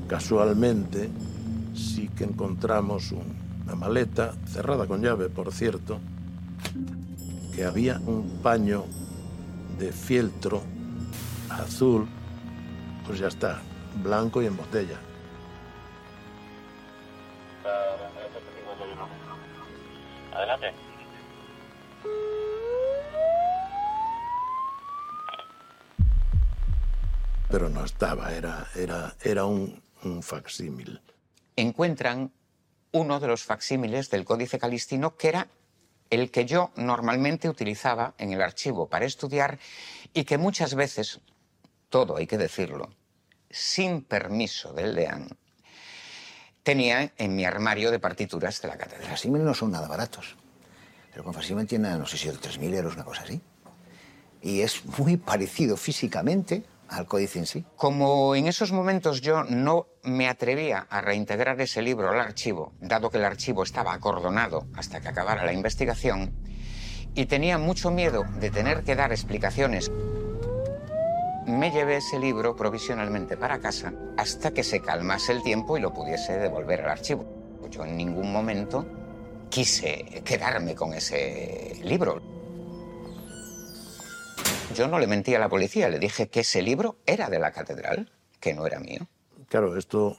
[0.07, 1.09] Casualmente
[1.74, 5.99] sí que encontramos un- una maleta, cerrada con llave, por cierto,
[7.55, 8.84] que había un paño
[9.78, 10.63] de fieltro
[11.49, 12.07] azul,
[13.05, 13.61] pues ya está,
[14.01, 14.99] blanco y en botella.
[20.34, 20.73] Adelante.
[27.49, 30.99] Pero no estaba, era, era, era un, un facsímil.
[31.55, 32.32] Encuentran
[32.91, 35.47] uno de los facsímiles del Códice Calistino que era
[36.09, 39.59] el que yo normalmente utilizaba en el archivo para estudiar
[40.13, 41.19] y que muchas veces,
[41.89, 42.89] todo hay que decirlo,
[43.49, 45.29] sin permiso del deán,
[46.63, 49.09] tenía en mi armario de partituras de la catedral.
[49.09, 50.35] Facsímiles no son nada baratos.
[51.11, 53.39] Pero con facsímil tiene, no sé si 3.000 euros, una cosa así.
[54.41, 57.65] Y es muy parecido físicamente al códice en sí.
[57.75, 63.09] Como en esos momentos yo no me atrevía a reintegrar ese libro al archivo, dado
[63.09, 66.33] que el archivo estaba acordonado hasta que acabara la investigación,
[67.15, 69.89] y tenía mucho miedo de tener que dar explicaciones,
[71.47, 75.93] me llevé ese libro provisionalmente para casa hasta que se calmase el tiempo y lo
[75.93, 77.25] pudiese devolver al archivo.
[77.69, 78.86] Yo en ningún momento
[79.49, 82.34] quise quedarme con ese libro.
[84.74, 87.51] Yo no le mentí a la policía, le dije que ese libro era de la
[87.51, 89.07] catedral, que no era mío.
[89.49, 90.18] Claro, esto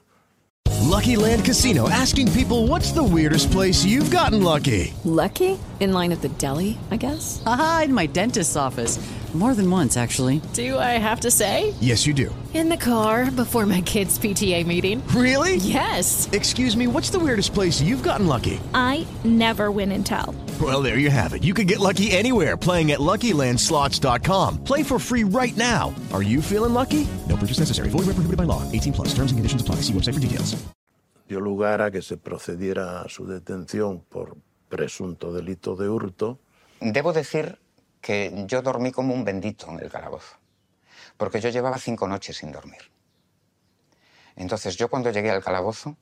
[0.86, 4.94] Lucky Land Casino asking people what's the weirdest place you've gotten lucky?
[5.04, 5.58] Lucky?
[5.80, 7.42] In line at the deli, I guess?
[7.44, 8.98] Aha, in my dentist's office.
[9.36, 10.40] More than once, actually.
[10.54, 11.74] Do I have to say?
[11.78, 12.34] Yes, you do.
[12.54, 15.06] In the car before my kids' PTA meeting.
[15.08, 15.56] Really?
[15.56, 16.26] Yes.
[16.32, 18.58] Excuse me, what's the weirdest place you've gotten lucky?
[18.72, 20.34] I never win and tell.
[20.58, 21.44] Well, there you have it.
[21.44, 24.64] You can get lucky anywhere playing at LuckyLandSlots.com.
[24.64, 25.94] Play for free right now.
[26.14, 27.06] Are you feeling lucky?
[27.28, 27.90] No purchase necessary.
[27.90, 28.62] Void where prohibited by law.
[28.72, 29.08] 18 plus.
[29.08, 29.82] Terms and conditions apply.
[29.82, 30.56] See website for details.
[31.28, 34.36] dio lugar a que se procediera a su detención por
[34.68, 36.38] presunto delito de hurto.
[36.80, 37.58] Debo decir
[38.06, 40.36] que yo dormí como un bendito en el calabozo,
[41.16, 42.92] porque yo llevaba cinco noches sin dormir.
[44.36, 45.96] Entonces yo cuando llegué al calabozo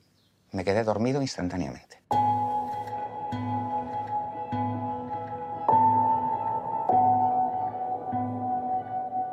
[0.51, 2.03] me quedé dormido instantáneamente.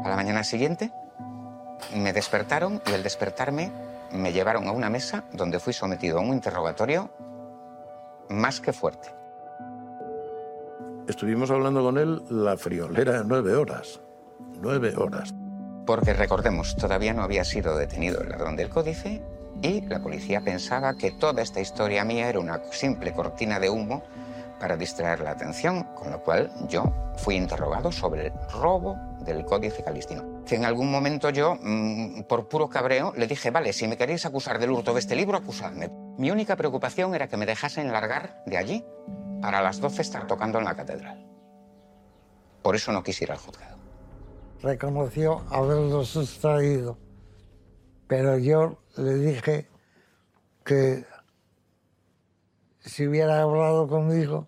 [0.02, 0.90] A la mañana siguiente
[1.94, 3.70] me despertaron y al despertarme
[4.12, 7.10] me llevaron a una mesa donde fui sometido a un interrogatorio
[8.30, 9.21] más que fuerte.
[11.08, 14.00] Estuvimos hablando con él la friolera de nueve horas.
[14.60, 15.34] Nueve horas.
[15.84, 19.20] Porque recordemos, todavía no había sido detenido el ladrón del códice
[19.62, 24.04] y la policía pensaba que toda esta historia mía era una simple cortina de humo
[24.60, 26.84] para distraer la atención, con lo cual yo
[27.16, 30.40] fui interrogado sobre el robo del códice calistino.
[30.46, 34.26] que en algún momento yo, mm, por puro cabreo, le dije, vale, si me queréis
[34.26, 35.88] acusar del hurto de este libro, acusadme.
[36.18, 38.84] Mi única preocupación era que me dejasen largar de allí
[39.42, 41.26] para las 12 estar tocando en la catedral.
[42.62, 43.76] Por eso no quise ir al juzgado.
[44.62, 46.96] Reconoció haberlo sustraído,
[48.06, 49.68] pero yo le dije
[50.64, 51.04] que
[52.78, 54.46] si hubiera hablado conmigo,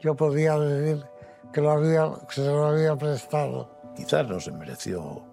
[0.00, 1.04] yo podía decir
[1.52, 3.68] que, lo había, que se lo había prestado.
[3.96, 5.24] Quizás no se mereció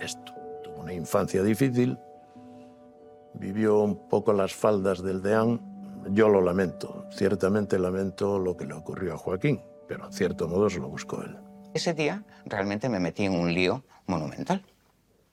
[0.00, 0.34] esto.
[0.64, 1.96] Tuvo una infancia difícil,
[3.34, 5.77] vivió un poco las faldas del deán.
[6.10, 10.70] Yo lo lamento, ciertamente lamento lo que le ocurrió a Joaquín, pero en cierto modo
[10.70, 11.36] se lo buscó él.
[11.74, 14.64] Ese día realmente me metí en un lío monumental,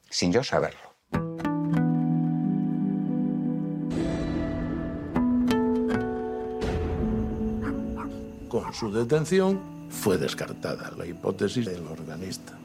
[0.09, 0.79] sin yo saberlo.
[8.49, 12.57] Con su detención fue descartada la hipótesis del organista.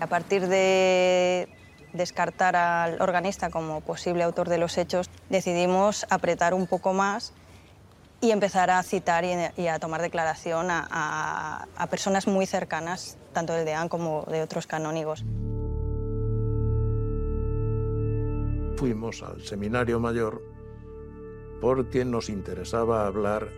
[0.00, 1.48] A partir de
[1.92, 7.32] descartar al organista como posible autor de los hechos, decidimos apretar un poco más
[8.20, 13.88] y empezar a citar y, a tomar declaración a, personas muy cercanas, tanto del DEAN
[13.88, 15.24] como de otros canónigos.
[18.76, 20.42] Fuimos al seminario mayor
[21.60, 23.48] porque nos interesaba hablar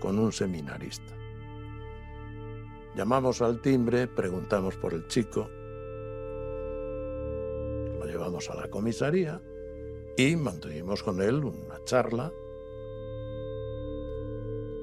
[0.00, 1.14] con un seminarista.
[2.94, 5.48] Llamamos al timbre, preguntamos por el chico,
[8.16, 9.42] llevamos a la comisaría
[10.16, 12.32] y mantuvimos con él una charla.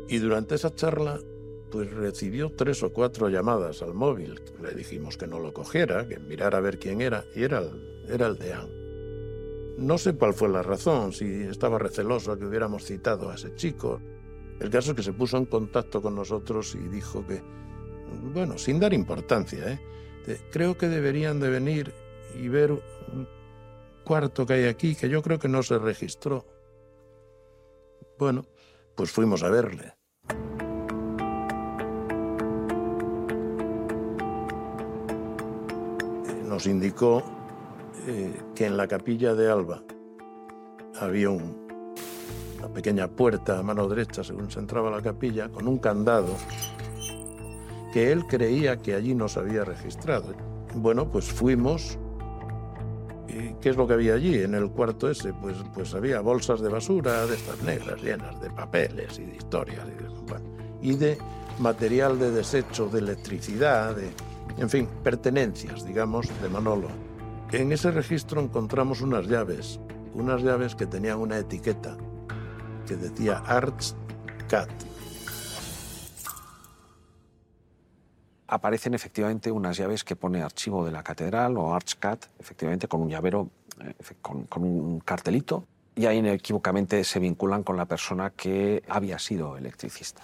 [0.08, 1.20] Y durante esa charla,
[1.72, 4.40] pues recibió tres o cuatro llamadas al móvil.
[4.62, 8.06] Le dijimos que no lo cogiera, que mirara a ver quién era, y era el,
[8.08, 8.70] era el deán.
[9.80, 14.00] No sé cuál fue la razón, si estaba receloso que hubiéramos citado a ese chico.
[14.60, 17.42] El caso es que se puso en contacto con nosotros y dijo que,
[18.32, 19.80] bueno, sin dar importancia, ¿eh?
[20.52, 21.94] Creo que deberían de venir
[22.36, 23.28] y ver un
[24.04, 26.46] cuarto que hay aquí que yo creo que no se registró.
[28.18, 28.46] Bueno,
[28.96, 29.94] pues fuimos a verle.
[36.48, 37.24] Nos indicó
[38.08, 39.84] eh, que en la capilla de Alba
[41.00, 41.68] había un,
[42.60, 46.36] una pequeña puerta a mano derecha según se entraba a la capilla con un candado
[47.92, 50.34] que él creía que allí no se había registrado.
[50.76, 52.00] Bueno, pues fuimos.
[53.34, 55.34] ¿Y qué es lo que había allí en el cuarto ese?
[55.34, 59.88] Pues, pues había bolsas de basura de estas negras llenas de papeles y de historias
[59.88, 60.46] y de, bueno,
[60.82, 61.18] y de
[61.60, 64.12] material de desecho de electricidad, de,
[64.58, 66.90] en fin, pertenencias, digamos, de Manolo.
[67.52, 69.80] En ese registro encontramos unas llaves,
[70.14, 71.98] unas llaves que tenían una etiqueta
[72.88, 73.96] que decía Arts
[74.48, 74.70] Cat.
[78.54, 83.10] Aparecen efectivamente unas llaves que pone archivo de la catedral o ArchCat, efectivamente con un
[83.10, 83.50] llavero,
[83.82, 89.18] eh, con, con un cartelito, y ahí inequívocamente se vinculan con la persona que había
[89.18, 90.22] sido electricista.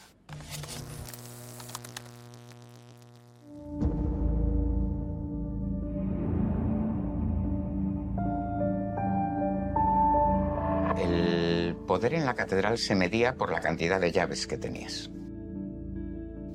[11.02, 15.10] El poder en la catedral se medía por la cantidad de llaves que tenías.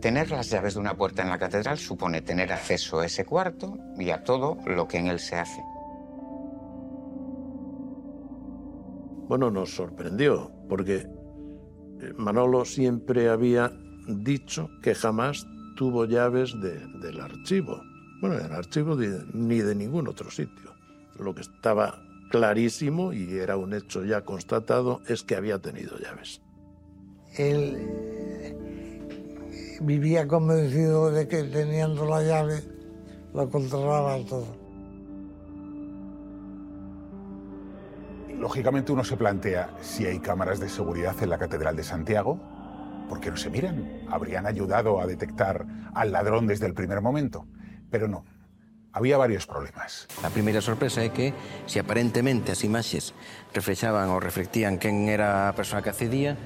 [0.04, 3.78] Tener las llaves de una puerta en la catedral supone tener acceso a ese cuarto
[3.98, 5.62] y a todo lo que en él se hace.
[9.28, 11.08] Bueno, nos sorprendió, porque
[12.18, 13.72] Manolo siempre había
[14.06, 17.80] dicho que jamás tuvo llaves de, del archivo.
[18.20, 20.74] Bueno, del archivo de, ni de ningún otro sitio.
[21.18, 21.98] Lo que estaba
[22.30, 26.42] clarísimo y era un hecho ya constatado es que había tenido llaves.
[27.38, 27.78] Él
[29.80, 32.62] vivía convencido de que teniendo la llave
[33.32, 34.64] lo controlaba todo.
[38.38, 42.38] Lógicamente uno se plantea si hay cámaras de seguridad en la Catedral de Santiago,
[43.08, 44.04] ¿por qué no se miran?
[44.10, 45.64] ¿Habrían ayudado a detectar
[45.94, 47.46] al ladrón desde el primer momento?
[47.90, 48.24] Pero no,
[48.92, 50.06] había varios problemas.
[50.22, 51.34] A primeira sorpresa é que,
[51.66, 53.10] se aparentemente as imaxes
[53.50, 56.38] reflexaban ou reflectían quen era a persoa que accedía,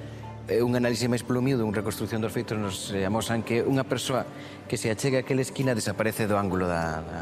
[0.48, 4.24] un análise máis polo miúdo, unha reconstrucción dos feitos nos eh, amosan que unha persoa
[4.64, 7.20] que se achega a aquela esquina desaparece do ángulo da, da,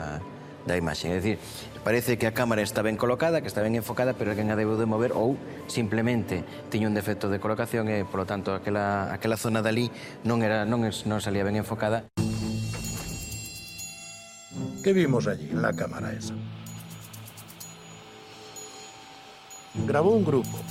[0.63, 1.11] da imaxe.
[1.11, 1.43] É dicir,
[1.83, 4.79] parece que a cámara está ben colocada, que está ben enfocada, pero alguén a debeu
[4.79, 5.35] de mover ou
[5.67, 9.91] simplemente tiña un defecto de colocación e, polo tanto, aquela, aquela zona dali
[10.23, 12.07] non, era, non, non salía ben enfocada.
[14.87, 16.31] ¿Qué vimos allí en la cámara esa?
[19.83, 20.63] Grabó un grupo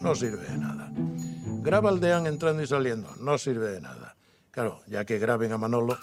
[0.00, 0.90] No sirve de nada.
[1.62, 4.16] graba al deán entrando y saliendo, no sirve de nada.
[4.50, 5.98] Claro, ya que graben a Manolo,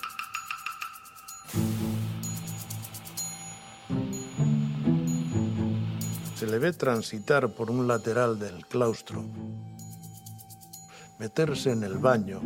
[6.36, 9.24] se le ve transitar por un lateral del claustro,
[11.20, 12.41] meterse en el baño,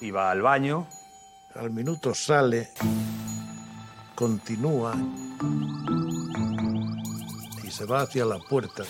[0.00, 0.86] Iba al baño.
[1.54, 2.70] Al minuto sale,
[4.20, 4.92] continúa
[7.64, 8.84] y se va hacia la puerta.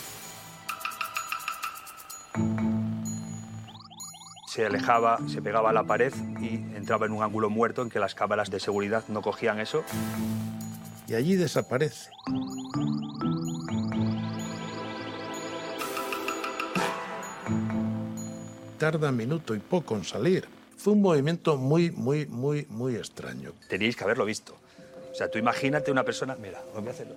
[4.48, 8.00] Se alejaba, se pegaba a la pared y entraba en un ángulo muerto en que
[8.00, 9.84] las cámaras de seguridad no cogían eso.
[11.06, 12.10] Y allí desaparece.
[18.78, 20.48] Tarda minuto y poco en salir.
[20.76, 23.52] Fue un movimiento muy, muy, muy, muy extraño.
[23.68, 24.56] Teníais que haberlo visto.
[25.20, 27.14] O sea, tú imagínate una persona, mira, voy a hacerlo.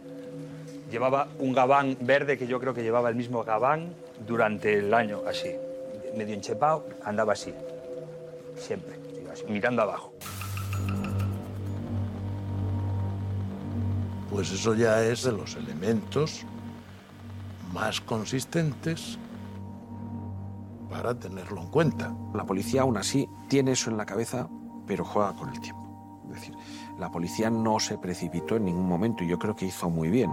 [0.92, 3.94] Llevaba un gabán verde que yo creo que llevaba el mismo gabán
[4.28, 5.56] durante el año, así.
[6.14, 7.54] Medio enchepado, andaba así.
[8.58, 9.00] Siempre,
[9.32, 10.14] así, mirando abajo.
[14.30, 16.46] Pues eso ya es de los elementos
[17.72, 19.18] más consistentes
[20.90, 22.14] para tenerlo en cuenta.
[22.34, 24.50] La policía aún así tiene eso en la cabeza,
[24.86, 25.84] pero juega con el tiempo.
[26.28, 26.56] Es decir,
[26.98, 30.32] la policía no se precipitó en ningún momento y yo creo que hizo muy bien.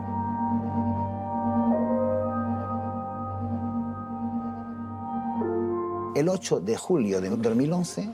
[6.15, 8.11] El 8 de julio de 2011,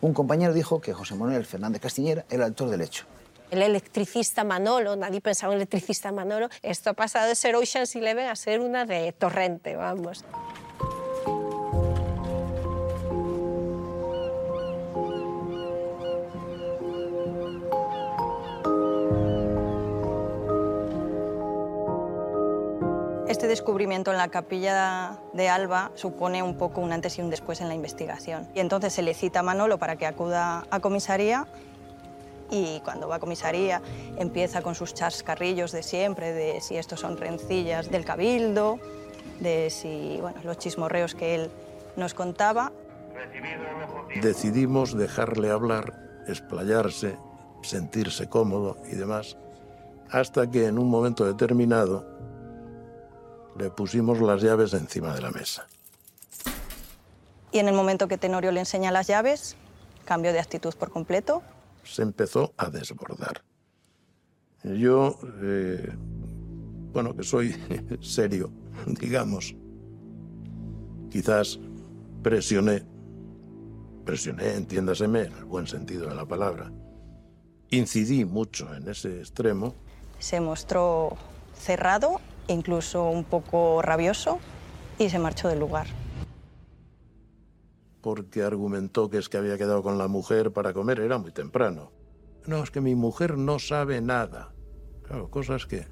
[0.00, 3.04] un compañero dijo que José Manuel Fernández Castiñera era el autor del hecho.
[3.50, 7.94] El electricista Manolo, nadie pensaba en el electricista Manolo, esto ha pasado de ser Ocean's
[7.94, 10.24] Eleven a ser una de Torrente, vamos.
[23.56, 27.68] Descubrimiento en la capilla de Alba supone un poco un antes y un después en
[27.68, 28.46] la investigación.
[28.54, 31.46] Y entonces se le cita a Manolo para que acuda a comisaría
[32.50, 33.80] y cuando va a comisaría
[34.18, 38.78] empieza con sus chascarrillos de siempre, de si estos son rencillas del cabildo,
[39.40, 41.50] de si, bueno, los chismorreos que él
[41.96, 42.72] nos contaba.
[44.20, 45.94] Decidimos dejarle hablar,
[46.28, 47.16] explayarse,
[47.62, 49.38] sentirse cómodo y demás,
[50.10, 52.15] hasta que en un momento determinado
[53.58, 55.66] le pusimos las llaves encima de la mesa.
[57.52, 59.56] Y en el momento que Tenorio le enseña las llaves,
[60.04, 61.42] cambio de actitud por completo.
[61.84, 63.42] Se empezó a desbordar.
[64.64, 65.92] Yo, eh,
[66.92, 67.54] bueno, que soy
[68.00, 68.50] serio,
[68.86, 69.54] digamos,
[71.10, 71.58] quizás
[72.22, 72.84] presioné,
[74.04, 76.72] presioné, entiéndaseme, en el buen sentido de la palabra,
[77.70, 79.74] incidí mucho en ese extremo.
[80.18, 81.16] Se mostró
[81.58, 84.38] cerrado incluso un poco rabioso,
[84.98, 85.86] y se marchó del lugar.
[88.00, 91.90] Porque argumentó que es que había quedado con la mujer para comer, era muy temprano.
[92.46, 94.54] No, es que mi mujer no sabe nada.
[95.02, 95.86] Claro, cosas que...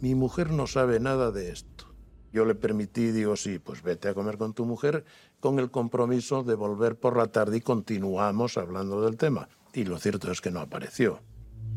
[0.00, 1.86] Mi mujer no sabe nada de esto.
[2.32, 5.04] Yo le permití, digo, sí, pues vete a comer con tu mujer
[5.40, 9.48] con el compromiso de volver por la tarde y continuamos hablando del tema.
[9.72, 11.20] Y lo cierto es que no apareció.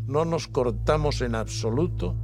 [0.06, 2.16] No nos cortamos en absoluto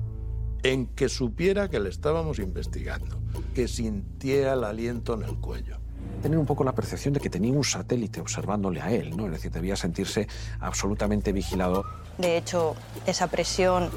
[0.72, 3.20] en que supiera que le estábamos investigando,
[3.54, 5.78] que sintiera el aliento en el cuello.
[6.24, 9.28] Tener un poco la percepción de que tenía un satélite observándole a él, ¿no?
[9.28, 10.28] Es decir, debía sentirse
[10.60, 11.86] absolutamente vigilado.
[12.18, 13.92] De hecho, esa presión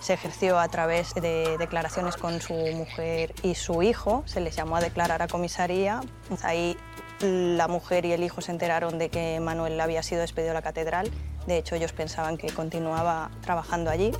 [0.00, 4.24] se ejerció a través de declaraciones con su mujer y su hijo.
[4.26, 6.00] Se les llamó a declarar a comisaría.
[6.42, 6.76] Ahí
[7.20, 10.62] la mujer y el hijo se enteraron de que Manuel había sido despedido de la
[10.62, 11.08] catedral.
[11.46, 14.10] De hecho, ellos pensaban que continuaba trabajando allí.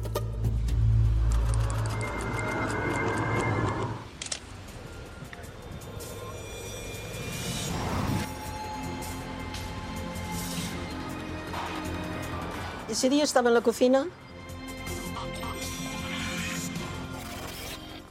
[12.93, 14.07] Ese día estaba en la cocina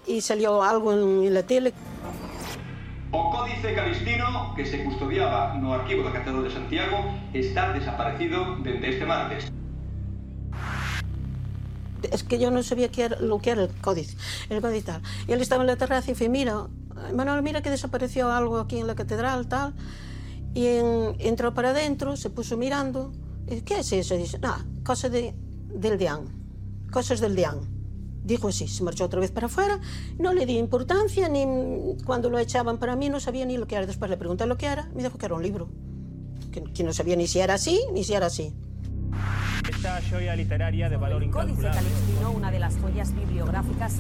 [0.08, 1.72] y salió algo en la tele.
[3.12, 6.98] O Códice Calistino, que se custodiaba no arquivo da Catedral de Santiago,
[7.32, 9.52] está desaparecido desde este martes.
[12.12, 14.18] Es que yo no sabía qué era, lo que era el códice,
[14.50, 15.04] el códice tal.
[15.28, 16.66] Y él estaba en la terraza y fue, mira,
[17.14, 19.76] Manuel, mira que desapareció algo aquí en la catedral, tal.
[20.56, 23.12] Y en, entró para adentro, se puso mirando.
[23.52, 24.16] Y, ¿Qué es eso?
[24.16, 25.36] Dice, no, cosa de,
[25.74, 26.22] del DIAN,
[26.89, 27.60] cosas del DIAN.
[28.24, 29.80] Dijo así, se marchó otra vez para afuera,
[30.18, 33.76] no le di importancia, ni cuando lo echaban para mí no sabía ni lo que
[33.76, 33.86] era.
[33.86, 35.70] Después le pregunté lo que era, me dijo que era un libro,
[36.52, 38.54] que, que no sabía ni si era así, ni si era así.
[39.70, 41.89] Esta joya literaria de valor Códice incalculable.
[41.89, 43.95] Calixtino, una de las joyas bibliográficas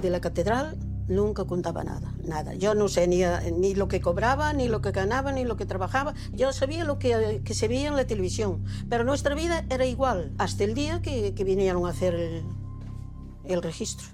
[0.00, 0.76] De la catedral
[1.14, 2.54] nunca contaba nada, nada.
[2.54, 3.22] Yo no sé ni,
[3.56, 6.14] ni lo que cobraba, ni lo que ganaba, ni lo que trabajaba.
[6.32, 10.32] Yo sabía lo que, que se veía en la televisión, pero nuestra vida era igual
[10.38, 12.44] hasta el día que, que vinieron a hacer el,
[13.44, 14.06] el registro.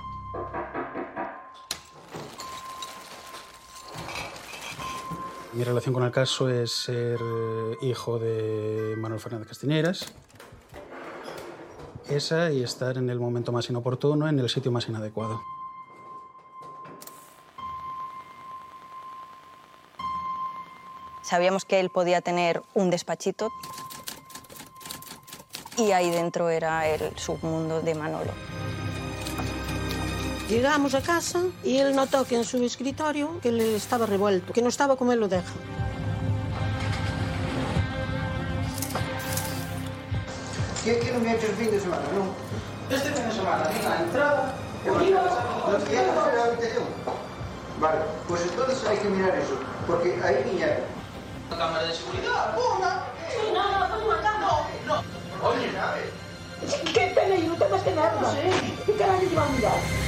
[5.54, 10.12] Mi relación con el caso es ser eh, hijo de Manuel Fernández Castiñeiras.
[12.08, 15.40] Esa y estar en el momento más inoportuno, en el sitio más inadecuado.
[21.28, 23.50] Sabíamos que él podía tener un despachito
[25.76, 28.30] y ahí dentro era el submundo de Manolo.
[30.48, 34.62] Llegamos a casa y él notó que en su escritorio que le estaba revuelto, que
[34.62, 35.52] no estaba como él lo deja.
[40.82, 42.96] ¿Qué, no me ha hecho el fin de semana, no?
[42.96, 44.54] Este fin de semana, ni la entrada,
[44.86, 46.84] ¿No quiere hacer la habitación?
[47.78, 50.97] Vale, pues entonces hay que mirar eso, porque ahí viñaron.
[51.50, 53.04] La cámara de seguridad, una.
[53.30, 54.66] Sí, no, no, una cámara.
[54.86, 55.48] No, no.
[55.48, 56.82] Oye, ¿sabes?
[56.92, 57.54] ¡Qué peligro!
[57.54, 58.28] ¡Tengas que verlo!
[58.86, 60.07] ¿Qué carajo te va a mirar?